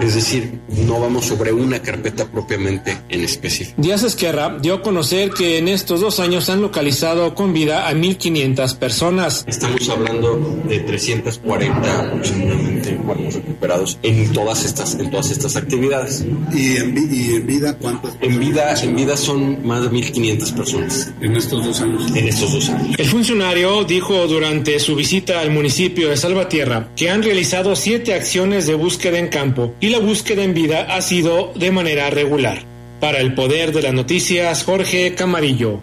[0.01, 3.73] Es decir, no vamos sobre una carpeta propiamente en específico.
[3.81, 7.93] Díaz Esquerra dio a conocer que en estos dos años han localizado con vida a
[7.93, 9.43] 1.500 personas.
[9.47, 10.37] Estamos hablando
[10.67, 16.25] de 340 aproximadamente cuerpos recuperados en todas estas, en todas estas actividades.
[16.53, 18.15] ¿Y en, vi- y en vida cuántas?
[18.21, 21.11] En vida, en vida son más de 1.500 personas.
[21.21, 22.11] En estos dos años.
[22.15, 22.95] En estos dos años.
[22.97, 28.67] El funcionario dijo durante su visita al municipio de Salvatierra que han realizado siete acciones
[28.67, 32.63] de búsqueda en campo y la búsqueda en vida ha sido de manera regular.
[32.99, 35.81] Para el poder de las noticias, Jorge Camarillo.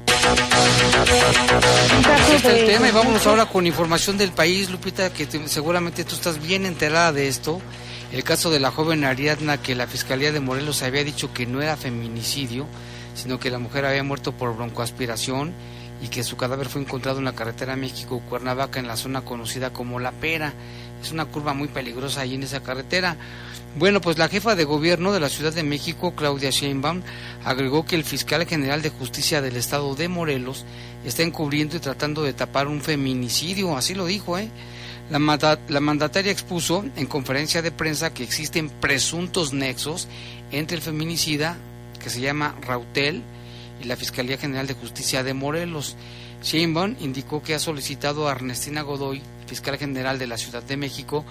[2.13, 6.05] Así está el tema y vámonos ahora con información del país, Lupita, que te- seguramente
[6.05, 7.61] tú estás bien enterada de esto.
[8.13, 11.63] El caso de la joven Ariadna, que la Fiscalía de Morelos había dicho que no
[11.63, 12.67] era feminicidio,
[13.15, 15.53] sino que la mujer había muerto por broncoaspiración
[16.03, 20.01] y que su cadáver fue encontrado en la carretera México-Cuernavaca, en la zona conocida como
[20.01, 20.53] La Pera.
[21.03, 23.17] Es una curva muy peligrosa ahí en esa carretera.
[23.77, 27.03] Bueno, pues la jefa de gobierno de la Ciudad de México, Claudia Sheinbaum,
[27.45, 30.65] agregó que el fiscal general de justicia del estado de Morelos
[31.05, 34.49] está encubriendo y tratando de tapar un feminicidio, así lo dijo, ¿eh?
[35.11, 40.07] La, la mandataria expuso en conferencia de prensa que existen presuntos nexos
[40.53, 41.57] entre el feminicida,
[42.01, 43.23] que se llama Rautel,
[43.83, 45.97] y la Fiscalía General de Justicia de Morelos.
[46.45, 51.25] Sheinbaum indicó que ha solicitado a Ernestina Godoy, fiscal general de la Ciudad de México,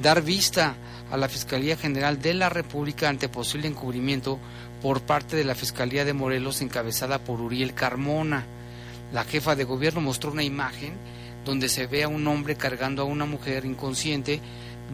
[0.00, 0.74] dar vista a
[1.16, 4.38] la Fiscalía General de la República ante posible encubrimiento
[4.82, 8.44] por parte de la Fiscalía de Morelos encabezada por Uriel Carmona.
[9.12, 10.94] La jefa de gobierno mostró una imagen
[11.44, 14.40] donde se ve a un hombre cargando a una mujer inconsciente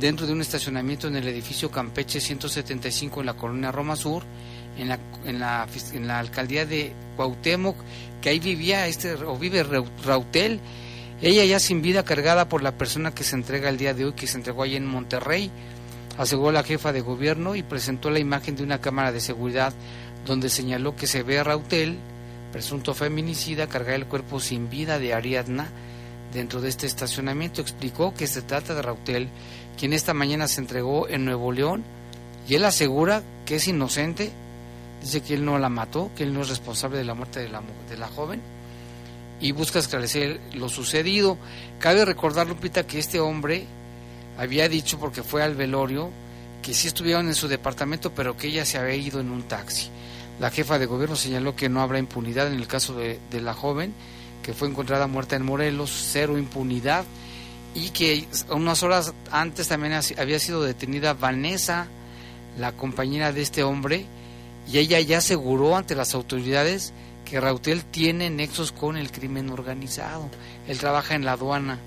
[0.01, 4.23] dentro de un estacionamiento en el edificio Campeche 175 en la colonia Roma Sur,
[4.79, 5.39] en la, en
[6.07, 7.77] la, alcaldía de Cuauhtémoc,
[8.21, 10.61] que ahí vivía este, o vive Rau- Rautel,
[11.23, 14.13] ella ya sin vida cargada por la persona que se entrega el día de hoy,
[14.13, 15.51] que se entregó ahí en Monterrey,
[16.19, 19.73] aseguró la jefa de gobierno y presentó la imagen de una cámara de seguridad
[20.25, 21.99] donde señaló que se ve a Rautel,
[22.53, 25.69] presunto feminicida, cargar el cuerpo sin vida de Ariadna
[26.33, 27.61] dentro de este estacionamiento.
[27.61, 29.29] Explicó que se trata de Rautel,
[29.79, 31.85] quien esta mañana se entregó en Nuevo León
[32.49, 34.33] y él asegura que es inocente.
[35.01, 37.49] Dice que él no la mató, que él no es responsable de la muerte de
[37.49, 38.41] la, de la joven
[39.41, 41.39] y busca esclarecer lo sucedido.
[41.79, 43.67] Cabe recordar, Lupita, que este hombre
[44.39, 46.11] había dicho, porque fue al velorio,
[46.63, 49.89] que sí estuvieron en su departamento, pero que ella se había ido en un taxi.
[50.41, 53.95] La jefa de gobierno señaló que no habrá impunidad en el caso de, la joven,
[54.43, 57.05] que fue encontrada muerta en Morelos, cero impunidad,
[57.75, 61.87] y que unas horas antes también ha- había sido detenida Vanessa,
[62.59, 64.07] la compañera de este hombre,
[64.71, 66.93] y ella ya aseguró ante las autoridades
[67.25, 70.29] que Rautel tiene nexos con el crimen organizado.
[70.69, 71.79] Él trabaja en la aduana.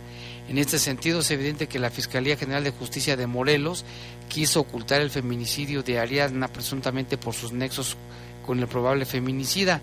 [0.49, 3.85] En este sentido, es evidente que la Fiscalía General de Justicia de Morelos
[4.29, 7.97] quiso ocultar el feminicidio de Ariadna presuntamente por sus nexos
[8.47, 9.79] con el probable feminicida.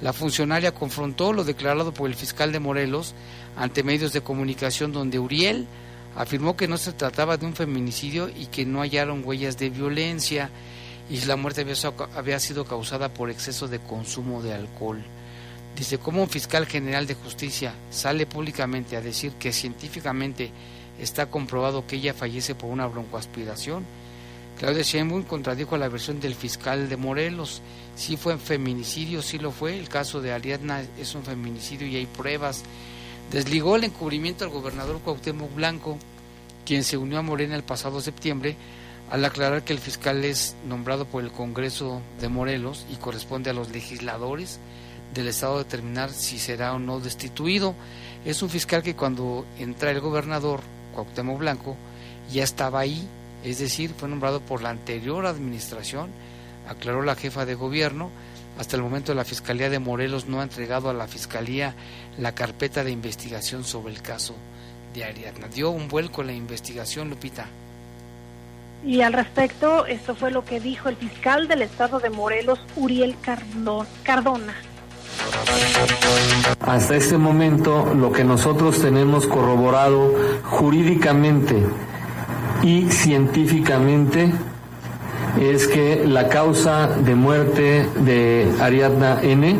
[0.00, 3.12] La funcionaria confrontó lo declarado por el fiscal de Morelos
[3.56, 5.66] ante medios de comunicación donde Uriel
[6.14, 10.48] afirmó que no se trataba de un feminicidio y que no hallaron huellas de violencia
[11.10, 11.66] y la muerte
[12.14, 15.04] había, sido causada por exceso de consumo de alcohol.
[15.76, 20.50] Dice, ¿cómo un fiscal general de justicia sale públicamente a decir que científicamente
[21.00, 23.84] está comprobado que ella fallece por una broncoaspiración?
[24.58, 27.60] Claudia Sheinbaum contradijo la versión del fiscal de Morelos.
[27.96, 29.76] Sí fue feminicidio, sí lo fue.
[29.76, 32.62] El caso de Ariadna es un feminicidio y hay pruebas.
[33.32, 35.98] Desligó el encubrimiento al gobernador Cuauhtémoc Blanco,
[36.64, 38.56] quien se unió a Morena el pasado septiembre,
[39.10, 43.54] al aclarar que el fiscal es nombrado por el Congreso de Morelos y corresponde a
[43.54, 44.60] los legisladores
[45.14, 47.74] del Estado determinar si será o no destituido.
[48.24, 50.60] Es un fiscal que cuando entra el gobernador
[50.94, 51.76] Cuauhtémoc Blanco
[52.32, 53.06] ya estaba ahí,
[53.44, 56.10] es decir, fue nombrado por la anterior administración,
[56.68, 58.10] aclaró la jefa de gobierno.
[58.58, 61.74] Hasta el momento la Fiscalía de Morelos no ha entregado a la Fiscalía
[62.18, 64.34] la carpeta de investigación sobre el caso
[64.94, 65.48] de Ariadna.
[65.48, 67.46] Dio un vuelco la investigación, Lupita.
[68.86, 73.16] Y al respecto, esto fue lo que dijo el fiscal del estado de Morelos, Uriel
[73.20, 74.54] Cardo- Cardona.
[76.60, 81.62] Hasta este momento lo que nosotros tenemos corroborado jurídicamente
[82.62, 84.32] y científicamente
[85.40, 89.56] es que la causa de muerte de Ariadna N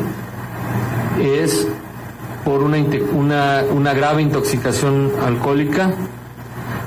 [1.20, 1.66] es
[2.44, 2.78] por una,
[3.12, 5.92] una, una grave intoxicación alcohólica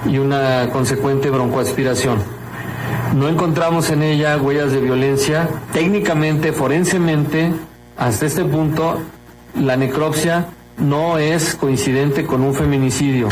[0.05, 2.18] y una consecuente broncoaspiración.
[3.15, 5.49] No encontramos en ella huellas de violencia.
[5.74, 7.51] Técnicamente, forensemente,
[7.98, 9.02] hasta este punto,
[9.56, 13.28] la necropsia no es coincidente con un feminicidio.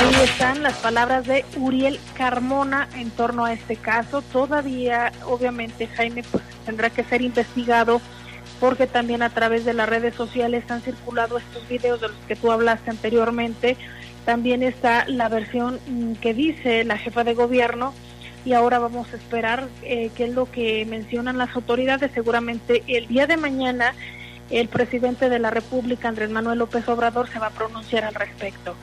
[0.00, 4.22] Ahí están las palabras de Uriel Carmona en torno a este caso.
[4.22, 8.00] Todavía, obviamente, Jaime pues, tendrá que ser investigado
[8.60, 12.34] porque también a través de las redes sociales han circulado estos videos de los que
[12.34, 13.76] tú hablaste anteriormente.
[14.24, 17.92] También está la versión mm, que dice la jefa de gobierno
[18.44, 22.10] y ahora vamos a esperar eh, qué es lo que mencionan las autoridades.
[22.12, 23.94] Seguramente el día de mañana
[24.50, 28.74] el presidente de la República, Andrés Manuel López Obrador, se va a pronunciar al respecto.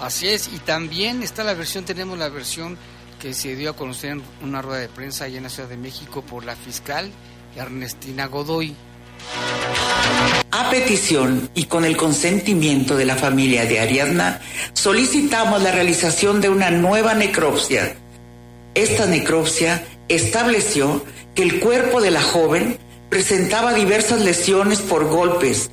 [0.00, 2.78] Así es, y también está la versión, tenemos la versión
[3.18, 5.76] que se dio a conocer en una rueda de prensa allá en la Ciudad de
[5.76, 7.10] México por la fiscal
[7.56, 8.76] Ernestina Godoy.
[10.52, 14.40] A petición y con el consentimiento de la familia de Ariadna,
[14.72, 17.96] solicitamos la realización de una nueva necropsia.
[18.74, 21.04] Esta necropsia estableció
[21.34, 25.70] que el cuerpo de la joven presentaba diversas lesiones por golpes,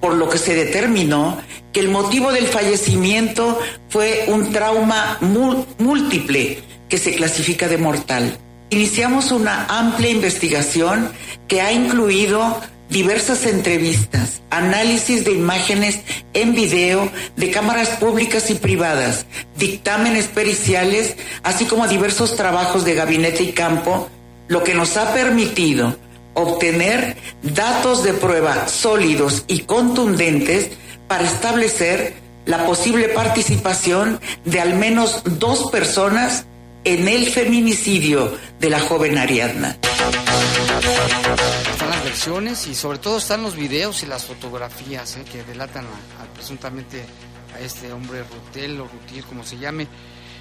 [0.00, 1.38] por lo que se determinó
[1.72, 8.38] que el motivo del fallecimiento fue un trauma mú- múltiple que se clasifica de mortal.
[8.70, 11.10] Iniciamos una amplia investigación
[11.46, 12.60] que ha incluido
[12.90, 16.00] diversas entrevistas, análisis de imágenes
[16.34, 19.26] en video de cámaras públicas y privadas,
[19.56, 24.08] dictámenes periciales, así como diversos trabajos de gabinete y campo,
[24.48, 25.96] lo que nos ha permitido
[26.34, 30.70] obtener datos de prueba sólidos y contundentes
[31.08, 32.14] para establecer
[32.46, 36.46] la posible participación de al menos dos personas
[36.88, 39.76] en el feminicidio de la joven Ariadna.
[41.70, 45.84] Están las versiones y sobre todo están los videos y las fotografías eh, que delatan
[45.84, 47.04] a- presuntamente
[47.54, 49.86] a este hombre Rutel o Rutiel, como se llame.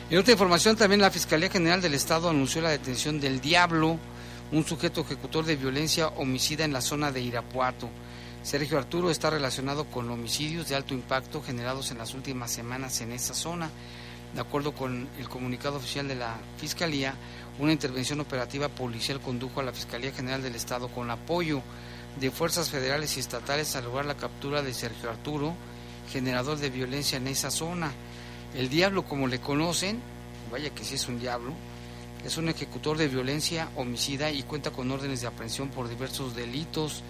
[0.09, 3.99] En otra información también la Fiscalía General del Estado anunció la detención del Diablo,
[4.53, 7.89] un sujeto ejecutor de violencia homicida en la zona de Irapuato.
[8.41, 13.11] Sergio Arturo está relacionado con homicidios de alto impacto generados en las últimas semanas en
[13.11, 13.69] esa zona.
[14.37, 17.15] De acuerdo con el comunicado oficial de la Fiscalía,
[17.57, 21.63] una intervención operativa policial condujo a la Fiscalía General del Estado con apoyo
[22.19, 25.55] de fuerzas federales y estatales a lograr la captura de Sergio Arturo,
[26.11, 27.91] generador de violencia en esa zona.
[28.53, 29.99] El diablo, como le conocen,
[30.51, 31.53] vaya que sí es un diablo,
[32.23, 37.01] es un ejecutor de violencia homicida y cuenta con órdenes de aprehensión por diversos delitos.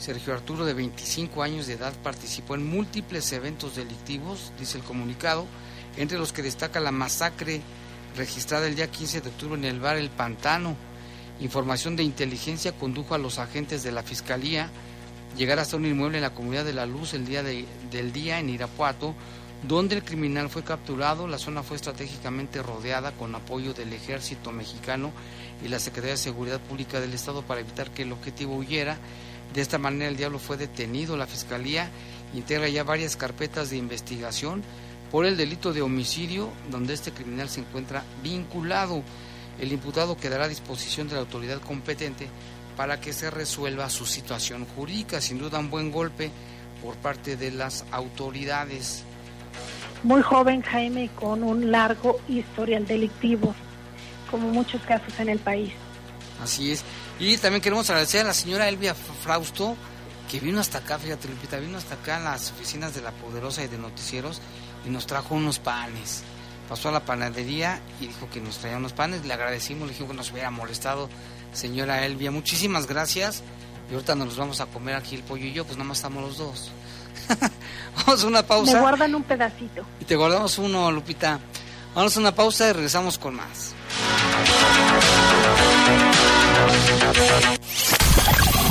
[0.00, 5.46] Sergio Arturo, de 25 años de edad, participó en múltiples eventos delictivos, dice el comunicado,
[5.96, 7.60] entre los que destaca la masacre
[8.16, 10.76] registrada el día 15 de octubre en el bar El Pantano.
[11.40, 14.70] Información de inteligencia condujo a los agentes de la Fiscalía
[15.36, 18.38] llegar hasta un inmueble en la comunidad de La Luz el día de- del día
[18.38, 19.14] en Irapuato,
[19.66, 21.26] donde el criminal fue capturado.
[21.26, 25.10] La zona fue estratégicamente rodeada con apoyo del ejército mexicano
[25.64, 28.96] y la Secretaría de Seguridad Pública del Estado para evitar que el objetivo huyera.
[29.52, 31.16] De esta manera el diablo fue detenido.
[31.16, 31.88] La Fiscalía
[32.32, 34.62] integra ya varias carpetas de investigación
[35.14, 39.04] por el delito de homicidio donde este criminal se encuentra vinculado.
[39.60, 42.26] El imputado quedará a disposición de la autoridad competente
[42.76, 45.20] para que se resuelva su situación jurídica.
[45.20, 46.32] Sin duda un buen golpe
[46.82, 49.04] por parte de las autoridades.
[50.02, 53.54] Muy joven Jaime con un largo historial delictivo,
[54.32, 55.72] como muchos casos en el país.
[56.42, 56.82] Así es.
[57.20, 59.76] Y también queremos agradecer a la señora Elvia Frausto,
[60.28, 63.62] que vino hasta acá, fíjate, Lupita, vino hasta acá a las oficinas de La Poderosa
[63.62, 64.40] y de Noticieros
[64.86, 66.22] y nos trajo unos panes.
[66.68, 69.24] Pasó a la panadería y dijo que nos traía unos panes.
[69.24, 71.08] Le agradecimos, le dijimos que nos hubiera molestado,
[71.52, 72.30] señora Elvia.
[72.30, 73.42] Muchísimas gracias.
[73.90, 75.98] Y ahorita nos los vamos a comer aquí el pollo y yo, pues nada más
[75.98, 76.70] estamos los dos.
[78.06, 79.84] vamos a una Me pausa guardan un pedacito.
[80.00, 81.38] y te guardamos uno, Lupita.
[81.94, 83.74] Vamos a una pausa y regresamos con más.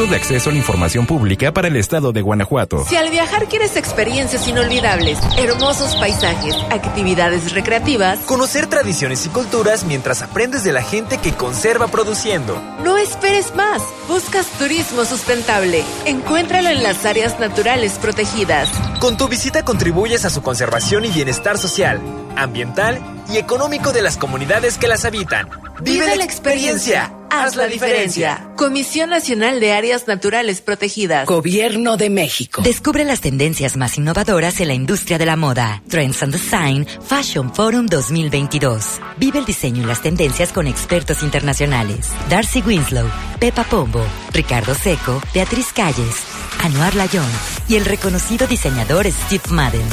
[0.00, 2.84] Instituto de Acceso a la Información Pública para el Estado de Guanajuato.
[2.88, 10.22] Si al viajar quieres experiencias inolvidables, hermosos paisajes, actividades recreativas, Conocer tradiciones y culturas mientras
[10.22, 12.58] aprendes de la gente que conserva produciendo.
[12.82, 13.82] no esperes más.
[14.08, 15.84] Buscas turismo sustentable.
[16.06, 18.70] Encuéntralo en las áreas naturales protegidas.
[19.00, 22.00] Con tu visita contribuyes a su conservación y bienestar social,
[22.36, 25.48] ambiental y económico de las comunidades que las habitan.
[25.80, 27.12] Vive la experiencia.
[27.30, 28.49] Haz la diferencia.
[28.60, 31.24] Comisión Nacional de Áreas Naturales Protegidas.
[31.24, 32.60] Gobierno de México.
[32.60, 35.82] Descubre las tendencias más innovadoras en la industria de la moda.
[35.88, 39.00] Trends and Design Fashion Forum 2022.
[39.16, 42.10] Vive el diseño y las tendencias con expertos internacionales.
[42.28, 43.08] Darcy Winslow,
[43.38, 46.16] Pepa Pombo, Ricardo Seco, Beatriz Calles,
[46.62, 47.30] Anuar Layón
[47.66, 49.88] y el reconocido diseñador Steve Madden.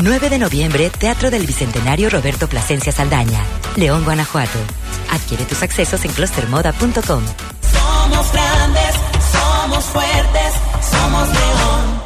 [0.00, 3.42] 9 de noviembre, Teatro del Bicentenario Roberto Plasencia Saldaña,
[3.74, 4.60] León, Guanajuato.
[5.10, 7.24] Adquiere tus accesos en clustermoda.com.
[7.82, 8.94] Somos grandes,
[9.32, 12.02] somos fuertes, somos león.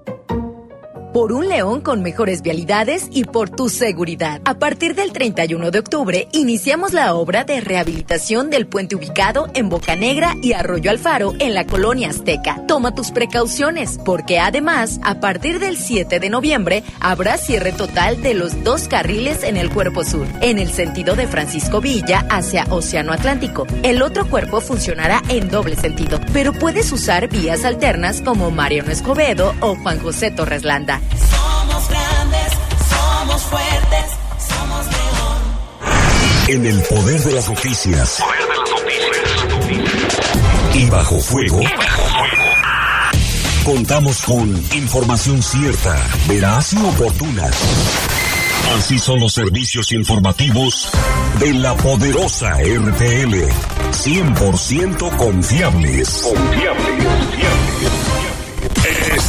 [1.14, 4.40] Por un León con mejores vialidades y por tu seguridad.
[4.44, 9.68] A partir del 31 de octubre, iniciamos la obra de rehabilitación del puente ubicado en
[9.68, 12.66] Boca Negra y Arroyo Alfaro en la colonia Azteca.
[12.66, 18.34] Toma tus precauciones, porque además, a partir del 7 de noviembre, habrá cierre total de
[18.34, 23.12] los dos carriles en el cuerpo sur, en el sentido de Francisco Villa hacia Océano
[23.12, 23.68] Atlántico.
[23.84, 29.54] El otro cuerpo funcionará en doble sentido, pero puedes usar vías alternas como Mariano Escobedo
[29.60, 31.02] o Juan José Torres Landa.
[31.30, 32.52] Somos grandes,
[32.90, 34.06] somos fuertes,
[34.48, 35.44] somos león.
[36.48, 38.22] En el poder de las noticias.
[40.74, 41.60] Y bajo fuego.
[43.64, 45.96] Contamos con información cierta,
[46.28, 47.50] veraz y oportuna.
[48.76, 50.90] Así son los servicios informativos
[51.38, 53.48] de la poderosa RTL.
[53.92, 56.28] 100% confiables.
[56.34, 57.63] Confiables.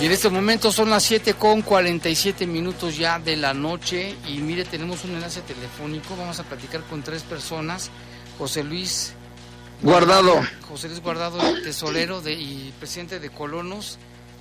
[0.00, 4.38] Y en este momento son las 7 con 47 minutos ya de la noche y
[4.38, 7.90] mire, tenemos un enlace telefónico, vamos a platicar con tres personas,
[8.36, 9.14] José Luis
[9.82, 10.42] Guardado.
[10.68, 13.98] José Luis Guardado, tesorero de, y presidente de Colonos.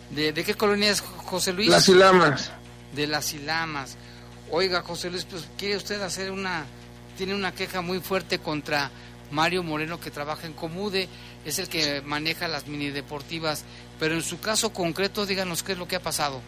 [0.10, 1.70] ¿De, de qué colonia es José Luis?
[1.70, 2.52] Las Ilamas.
[2.96, 3.98] De las Ilamas.
[4.52, 6.66] Oiga, José Luis, pues quiere usted hacer una,
[7.18, 8.92] tiene una queja muy fuerte contra
[9.32, 11.10] Mario Moreno que trabaja en Comude,
[11.44, 13.66] es el que maneja las mini deportivas,
[14.04, 16.42] pero en su caso concreto díganos qué es lo que ha pasado.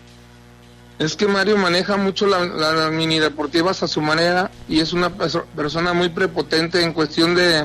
[1.00, 4.92] Es que Mario maneja mucho la- la- las mini deportivas a su manera y es
[4.92, 7.64] una perso- persona muy prepotente en cuestión de,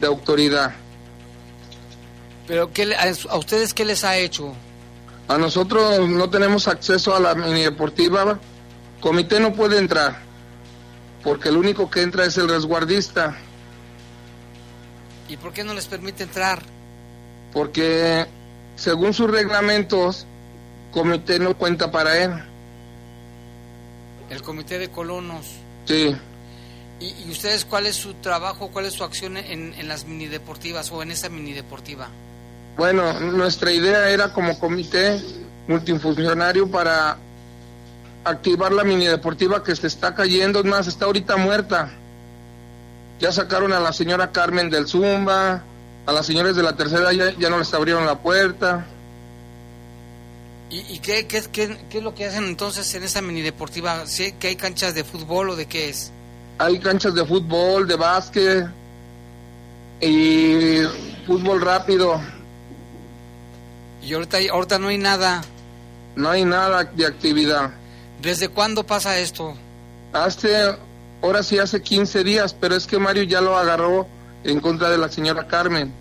[0.00, 0.72] de autoridad.
[2.46, 4.54] Pero ¿qué a, a ustedes qué les ha hecho?
[5.26, 8.38] A nosotros no tenemos acceso a la mini deportiva.
[9.00, 10.20] Comité no puede entrar
[11.24, 13.36] porque el único que entra es el resguardista.
[15.28, 16.62] ¿Y por qué no les permite entrar?
[17.52, 18.26] porque
[18.76, 20.26] según sus reglamentos,
[20.92, 22.32] comité no cuenta para él.
[24.30, 25.46] El comité de colonos.
[25.84, 26.16] Sí,
[27.00, 30.26] ¿Y, y ustedes cuál es su trabajo, cuál es su acción en, en las mini
[30.26, 32.08] deportivas o en esa mini deportiva?
[32.76, 35.20] Bueno, nuestra idea era como comité
[35.68, 37.16] multifuncionario para
[38.24, 41.90] activar la mini deportiva que se está cayendo, es más, está ahorita muerta.
[43.20, 45.62] Ya sacaron a la señora Carmen del Zumba,
[46.06, 48.86] a las señores de la tercera ya, ya no les abrieron la puerta.
[50.70, 54.06] ¿Y, y qué, qué, qué- qué es lo que hacen entonces en esa mini deportiva?
[54.06, 56.10] ¿Sí, ¿Que hay canchas de fútbol o de qué es?
[56.58, 58.66] Hay canchas de fútbol, de básquet
[60.00, 60.78] y
[61.26, 62.20] fútbol rápido.
[64.02, 65.42] Y ahorita, ahorita no hay nada.
[66.16, 67.70] No hay nada de actividad.
[68.20, 69.54] ¿Desde cuándo pasa esto?
[70.12, 70.76] Hace,
[71.22, 74.06] ahora sí hace 15 días, pero es que Mario ya lo agarró
[74.44, 75.92] en contra de la señora Carmen.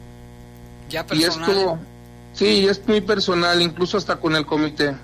[0.89, 1.49] Ya Y personal.
[1.49, 1.79] esto,
[2.33, 4.95] sí, es muy personal, incluso hasta con el comité.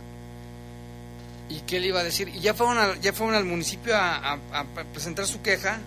[1.49, 2.29] ¿Y qué le iba a decir?
[2.29, 5.79] ¿Y ya fueron al, ya fueron al municipio a, a- a presentar su queja?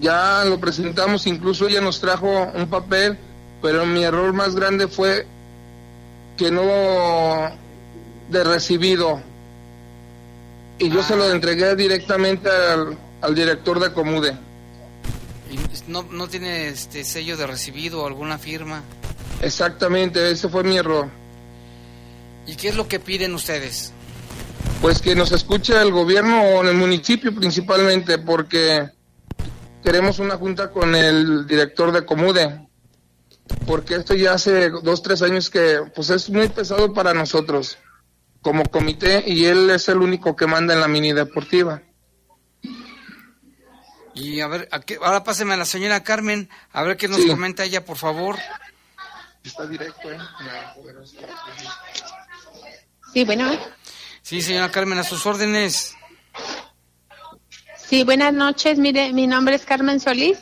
[0.00, 3.16] Ya lo presentamos, incluso ella nos trajo un papel,
[3.62, 5.26] pero mi error más grande fue
[6.36, 6.62] que no
[8.28, 9.20] de recibido.
[10.78, 14.36] Y yo se lo entregué directamente al, al director de Comude.
[15.88, 18.82] No, no tiene este sello de recibido o alguna firma.
[19.40, 21.08] Exactamente, ese fue mi error.
[22.46, 23.92] ¿Y qué es lo que piden ustedes?
[24.80, 28.90] Pues que nos escuche el gobierno o el municipio principalmente, porque
[29.82, 32.68] queremos una junta con el director de Comude.
[33.66, 37.78] Porque esto ya hace dos, tres años que pues es muy pesado para nosotros
[38.42, 41.82] como comité y él es el único que manda en la mini deportiva.
[44.20, 47.20] Y a ver, ¿a qué- ahora páseme a la señora Carmen, a ver qué nos
[47.22, 47.28] Sí.
[47.28, 48.36] comenta ella, por favor.
[49.44, 50.18] Está directo, ¿eh?
[53.12, 53.50] Sí, bueno.
[54.22, 55.94] Sí, señora Carmen, a sus órdenes.
[57.88, 58.78] Sí, buenas noches.
[58.78, 60.38] Mire, mi nombre es Carmen Solís.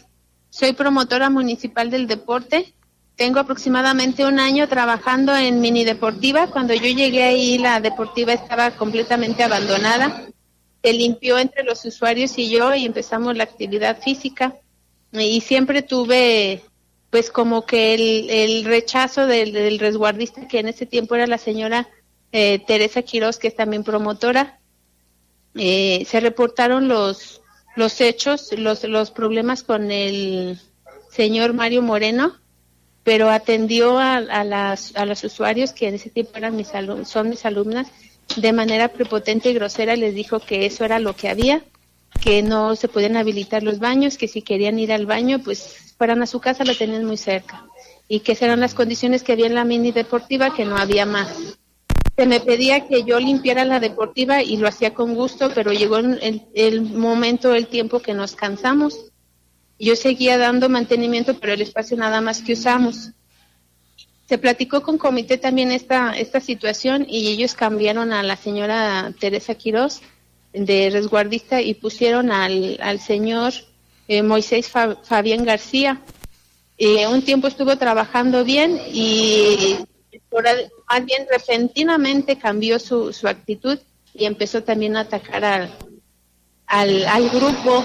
[0.51, 2.75] Soy promotora municipal del deporte.
[3.15, 6.49] Tengo aproximadamente un año trabajando en mini deportiva.
[6.49, 10.23] Cuando yo llegué ahí, la deportiva estaba completamente abandonada.
[10.87, 14.55] Se limpió entre los usuarios y yo y empezamos la actividad física.
[15.13, 16.63] Y siempre tuve,
[17.11, 21.89] pues, como que el, rechazo del, resguardista, que en ese tiempo era la señora
[22.31, 24.61] eh, Teresa Quiroz, que es también promotora
[25.57, 27.41] eh, se reportaron los
[27.77, 30.61] los hechos, los los problemas con el
[31.11, 32.37] señor Mario Moreno,
[33.03, 36.69] pero atendió a, a las a los usuarios que en ese tiempo eran mis
[37.05, 37.89] son mis alumnas
[38.37, 41.63] de manera prepotente y grosera les dijo que eso era lo que había,
[42.21, 46.23] que no se podían habilitar los baños, que si querían ir al baño pues fueran
[46.23, 47.67] a su casa la tenían muy cerca
[48.09, 51.59] y que eran las condiciones que había en la mini deportiva que no había más
[52.17, 55.99] se me pedía que yo limpiara la deportiva y lo hacía con gusto, pero llegó
[55.99, 59.13] el, el momento, el tiempo que nos cansamos.
[59.79, 63.11] Yo seguía dando mantenimiento, pero el espacio nada más que usamos.
[64.29, 69.55] Se platicó con comité también esta, esta situación y ellos cambiaron a la señora Teresa
[69.55, 70.01] Quiroz
[70.53, 73.53] de resguardista y pusieron al, al señor
[74.09, 76.03] eh, Moisés Fa- Fabián García.
[76.79, 79.77] Eh, un tiempo estuvo trabajando bien y
[80.29, 83.79] por más bien repentinamente cambió su, su actitud
[84.13, 85.71] y empezó también a atacar al,
[86.67, 87.85] al, al grupo,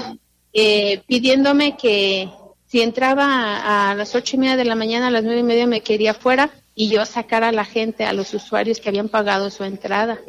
[0.53, 2.29] eh, pidiéndome que
[2.72, 5.67] si entraba a, las ocho y media de la mañana, a las nueve y media
[5.67, 9.49] me quería fuera y yo sacar a la gente, a los usuarios que habían pagado
[9.49, 10.19] su entrada,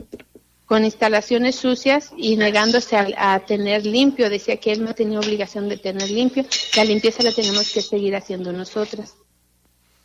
[0.67, 4.29] con instalaciones sucias y negándose a, a tener limpio.
[4.29, 6.45] Decía que él no tenía obligación de tener limpio,
[6.77, 9.15] la limpieza la tenemos que seguir haciendo nosotras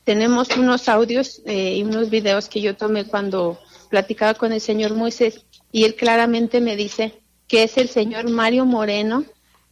[0.08, 3.60] tenemos unos audios eh, y unos videos que yo tomé cuando
[3.90, 8.64] platicaba con el señor Moisés y él claramente me dice que es el señor Mario
[8.64, 9.26] Moreno,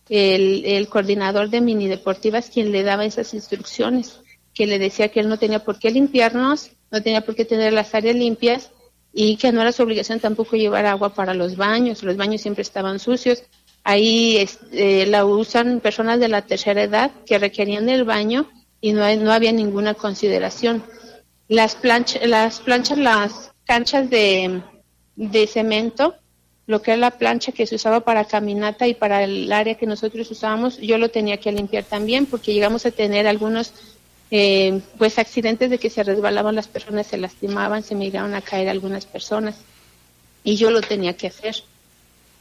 [0.10, 4.20] el, el coordinador de mini deportivas, quien le daba esas instrucciones,
[4.53, 7.74] que le decía que él no tenía por qué limpiarnos, no tenía por qué tener
[7.74, 8.72] las áreas limpias
[9.14, 12.62] y que no era su obligación tampoco llevar agua para los baños, los baños siempre
[12.62, 13.43] estaban sucios.
[13.84, 18.49] Ahí este, la usan personas de la tercera edad que requerían del baño
[18.82, 20.84] y no, no había ninguna consideración.
[21.47, 21.78] Las,
[22.24, 24.62] las planchas, las canchas de,
[25.16, 26.16] de cemento,
[26.68, 29.86] lo que era la plancha que se usaba para caminata y para el área que
[29.86, 33.72] nosotros usábamos, yo lo tenía que limpiar también porque llegamos a tener algunos
[34.32, 38.41] eh, pues accidentes de que se resbalaban las personas, se lastimaban, se me llegaron a
[38.41, 39.55] caer algunas personas
[40.43, 41.55] y yo lo tenía que hacer.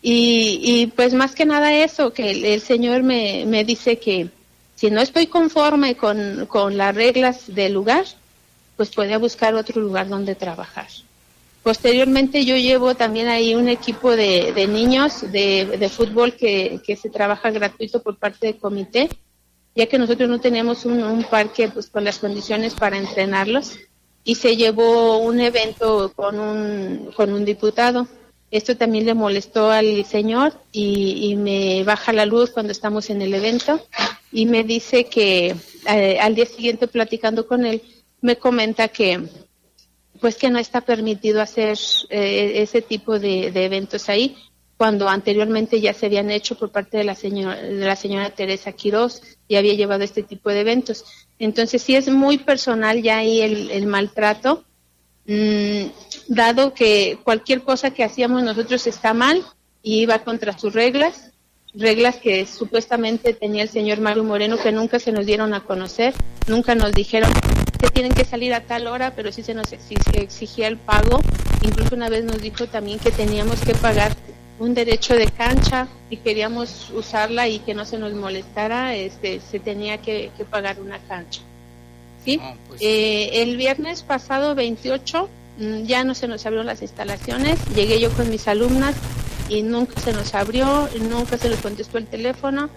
[0.00, 4.28] Y, y pues más que nada eso, que el, Señor me, me dice que
[4.74, 8.04] si no estoy conforme con, con las reglas del lugar,
[8.76, 10.88] pues puede buscar otro lugar donde trabajar.
[11.64, 16.94] Posteriormente yo llevo también ahí un equipo de, de niños de, de fútbol que, que
[16.94, 19.08] se trabaja gratuito por parte del comité,
[19.74, 23.78] ya que nosotros no teníamos un, parque pues con las condiciones para entrenarlos.
[24.24, 28.08] y se llevó un evento con un, con un diputado.
[28.50, 33.22] Esto también le molestó al señor y, y me baja la luz cuando estamos en
[33.22, 33.80] el evento
[34.30, 35.56] y me dice que
[35.88, 37.80] eh, al día siguiente platicando con él
[38.20, 39.22] me comenta que
[40.20, 41.78] pues que no está permitido hacer
[42.10, 44.36] eh, ese tipo de, eventos ahí
[44.76, 48.72] cuando anteriormente ya se habían hecho por parte de la señora, de la señora Teresa
[48.72, 51.04] Quiroz y había llevado este tipo de eventos.
[51.38, 54.64] Entonces sí es muy personal ya ahí el, el maltrato,
[55.26, 55.84] mm,
[56.28, 59.44] dado que cualquier cosa que hacíamos nosotros está mal
[59.82, 61.30] y iba contra sus reglas,
[61.72, 66.14] reglas que supuestamente tenía el señor Mario Moreno que nunca se nos dieron a conocer,
[66.48, 67.30] nunca nos dijeron
[67.84, 71.20] que tienen que salir a tal hora, pero sí se nos exigía el pago.
[71.62, 74.14] Incluso una vez nos dijo también que teníamos que pagar
[74.58, 79.58] un derecho de cancha y queríamos usarla y que no se nos molestara, este, se
[79.58, 81.42] tenía que, que pagar una cancha.
[82.24, 82.40] ¿sí?
[82.80, 85.28] Eh, el viernes pasado 28
[85.58, 88.94] mm, ya no se nos abrieron las instalaciones, llegué yo con mis alumnas
[89.50, 92.70] y nunca se nos abrió, nunca se nos contestó el teléfono.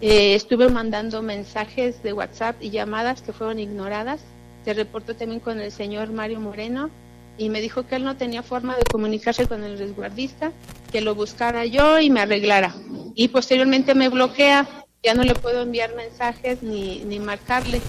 [0.00, 4.20] Eh, estuve mandando mensajes de WhatsApp y llamadas que fueron ignoradas.
[4.68, 6.90] Se reportó también con el señor Mario Moreno
[7.38, 10.52] y me dijo que él no tenía forma de comunicarse con el resguardista,
[10.92, 12.74] que lo buscara yo y me arreglara.
[13.14, 14.68] Y posteriormente me bloquea,
[15.02, 17.80] ya no le puedo enviar mensajes ni, ni marcarle.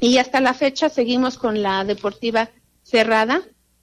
[0.00, 2.50] Y hasta la fecha seguimos con la deportiva
[2.82, 3.40] cerrada.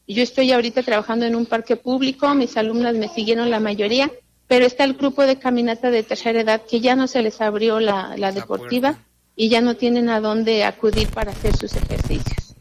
[0.09, 4.11] Yo estoy ahorita trabajando en un parque público, mis alumnas me siguieron la mayoría,
[4.49, 7.79] pero está el grupo de caminata de tercera edad que ya no se les abrió
[7.79, 8.99] la, la deportiva
[9.39, 12.55] y ya no tienen a dónde acudir para hacer sus ejercicios.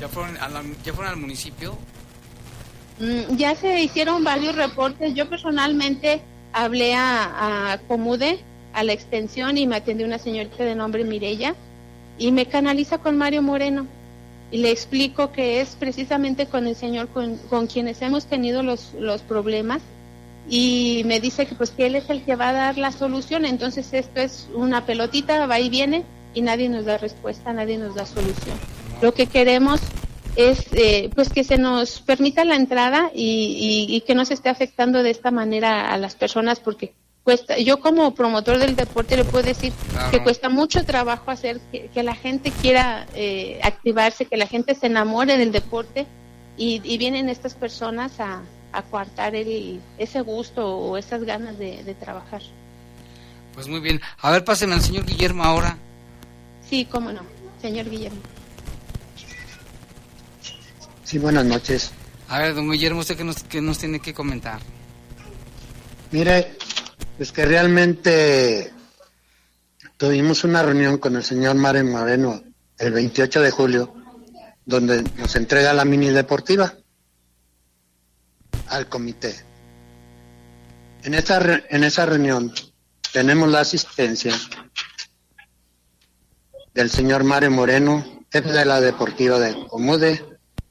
[0.00, 1.76] ¿Ya fueron, a la- ¿Ya fueron al municipio?
[3.00, 5.14] Mm, ya se hicieron varios reportes.
[5.14, 6.20] Yo personalmente
[6.52, 8.38] hablé a, a Comude,
[8.72, 11.54] a la extensión, y me atendió una señorita de nombre Mirella,
[12.18, 13.86] y me canaliza con Mario Moreno.
[14.52, 18.92] Y le explico que es precisamente con el señor con, con quienes hemos tenido los,
[19.00, 19.80] los problemas.
[20.48, 23.44] Y me dice que pues que él es el que va a dar la solución.
[23.44, 27.94] Entonces esto es una pelotita, va y viene, y nadie nos da respuesta, nadie nos
[27.94, 28.56] da solución.
[29.00, 29.80] Lo que queremos
[30.36, 34.34] es eh, pues que se nos permita la entrada y, y- y que no se
[34.34, 36.92] esté afectando de esta manera a las personas porque
[37.22, 40.10] cuesta yo como promotor del deporte le puedo decir Claro.
[40.10, 44.74] que cuesta mucho trabajo hacer que, que la gente quiera eh, activarse que la gente
[44.74, 46.04] se enamore del deporte
[46.56, 48.42] y, y vienen estas personas a,
[48.76, 52.42] a coartar el, ese gusto o esas ganas de, de trabajar
[53.54, 54.00] Pues muy bien.
[54.20, 55.78] A ver, pásenme al señor Guillermo ahora.
[56.68, 57.22] sí cómo no
[57.60, 58.20] señor Guillermo
[61.04, 61.92] Sí, buenas noches.
[62.28, 64.58] A ver, don Guillermo, ¿usted qué nos, qué nos tiene que comentar?
[66.10, 66.56] Mire,
[67.16, 68.72] pues que realmente
[69.96, 72.42] tuvimos una reunión con el señor Mario Moreno
[72.78, 73.94] el 28 de julio,
[74.64, 76.74] donde nos entrega la mini deportiva
[78.68, 79.34] al comité.
[81.02, 82.52] En esa, re- en esa reunión
[83.12, 84.32] tenemos la asistencia
[86.74, 90.24] del señor Mario Moreno, jefe de la deportiva de Comude,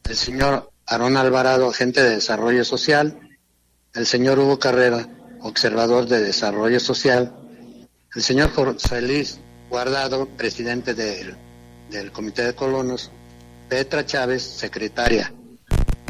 [0.10, 3.18] el señor Aarón Alvarado, agente de desarrollo social,
[3.94, 5.08] el señor Hugo Carrera,
[5.42, 7.34] observador de desarrollo social,
[8.16, 9.40] el señor José Luis
[9.70, 11.36] Guardado, presidente del,
[11.90, 13.12] del Comité de Colonos,
[13.70, 15.34] Petra Chávez, secretaria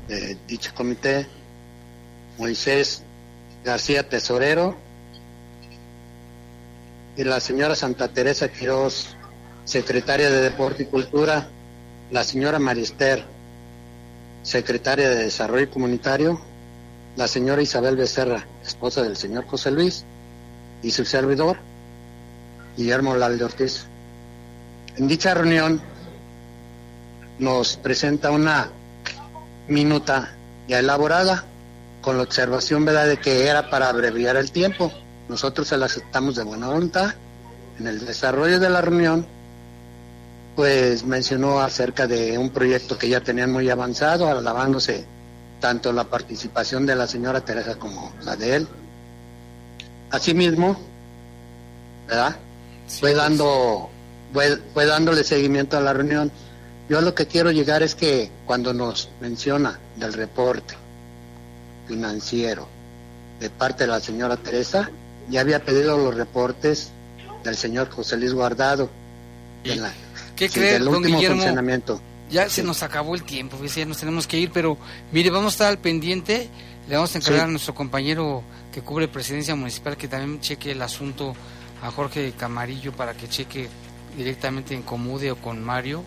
[0.07, 1.27] de dicho comité,
[2.37, 3.03] Moisés
[3.63, 4.75] García, tesorero,
[7.15, 9.15] y la señora Santa Teresa Quiroz,
[9.65, 11.47] secretaria de Deporte y Cultura,
[12.11, 13.23] la señora Marister,
[14.41, 16.41] secretaria de Desarrollo Comunitario,
[17.15, 20.03] la señora Isabel Becerra, esposa del señor José Luis,
[20.81, 21.57] y su servidor,
[22.75, 23.85] Guillermo Lalde Ortiz.
[24.97, 25.81] En dicha reunión
[27.39, 28.69] nos presenta una
[29.67, 30.35] minuta
[30.67, 31.45] ya elaborada
[32.03, 33.07] con la observación ¿verdad?
[33.07, 34.91] de que era para abreviar el tiempo.
[35.27, 37.15] Nosotros se la aceptamos de buena voluntad.
[37.79, 39.25] En el desarrollo de la reunión,
[40.55, 45.05] pues mencionó acerca de un proyecto que ya tenían muy avanzado, alabándose
[45.59, 48.67] tanto la participación de la señora Teresa como la de él.
[50.11, 50.77] Asimismo,
[52.07, 52.35] ¿verdad?
[52.87, 53.89] fue dando,
[54.33, 56.31] fue, fue dándole seguimiento a la reunión.
[56.89, 60.82] Yo lo que quiero llegar es que cuando nos menciona del reporte
[61.87, 62.67] financiero
[63.39, 64.89] de parte de la señora Teresa,
[65.29, 66.91] ya había pedido los reportes
[67.43, 68.89] del señor José Luis Guardado.
[69.63, 69.93] de la-
[70.35, 71.37] ¿Qué sí, cree, del don último Guillermo?
[71.37, 72.01] funcionamiento.
[72.29, 74.77] Ya se nos acabó el tiempo, ya nos tenemos que ir, pero
[75.13, 76.49] mire, vamos a estar al pendiente.
[76.89, 77.47] Le vamos a encargar Sí.
[77.47, 81.33] a nuestro compañero que cubre presidencia municipal que también cheque el asunto
[81.81, 83.69] a Jorge Camarillo para que cheque
[84.17, 86.03] directamente en Comude o con Mario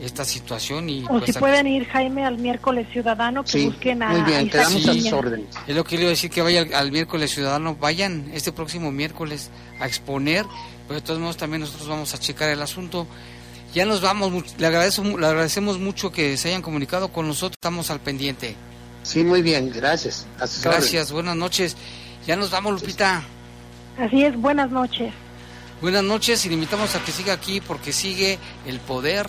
[0.00, 4.02] esta situación y O pues, si pueden ir, Jaime, al miércoles ciudadano, que Sí, busquen
[4.02, 5.16] a muy bien, quedamos a sus Piña.
[5.16, 5.46] órdenes.
[5.66, 8.50] Es lo que le iba a decir que vaya al, al miércoles ciudadano, vayan este
[8.52, 10.46] próximo miércoles a exponer,
[10.88, 13.06] pero de todos modos también nosotros vamos a checar el asunto.
[13.74, 17.56] Ya nos vamos, le, agradezco, mu- le agradecemos mucho que se hayan comunicado con nosotros,
[17.56, 18.56] estamos al pendiente.
[19.02, 20.26] Sí, muy bien, gracias.
[20.40, 21.76] A sus Gracias, buenas noches.
[22.26, 23.22] Ya nos vamos, Lupita.
[23.98, 25.12] Así es, buenas noches.
[25.80, 29.28] Buenas noches y le invitamos a que siga aquí porque sigue el poder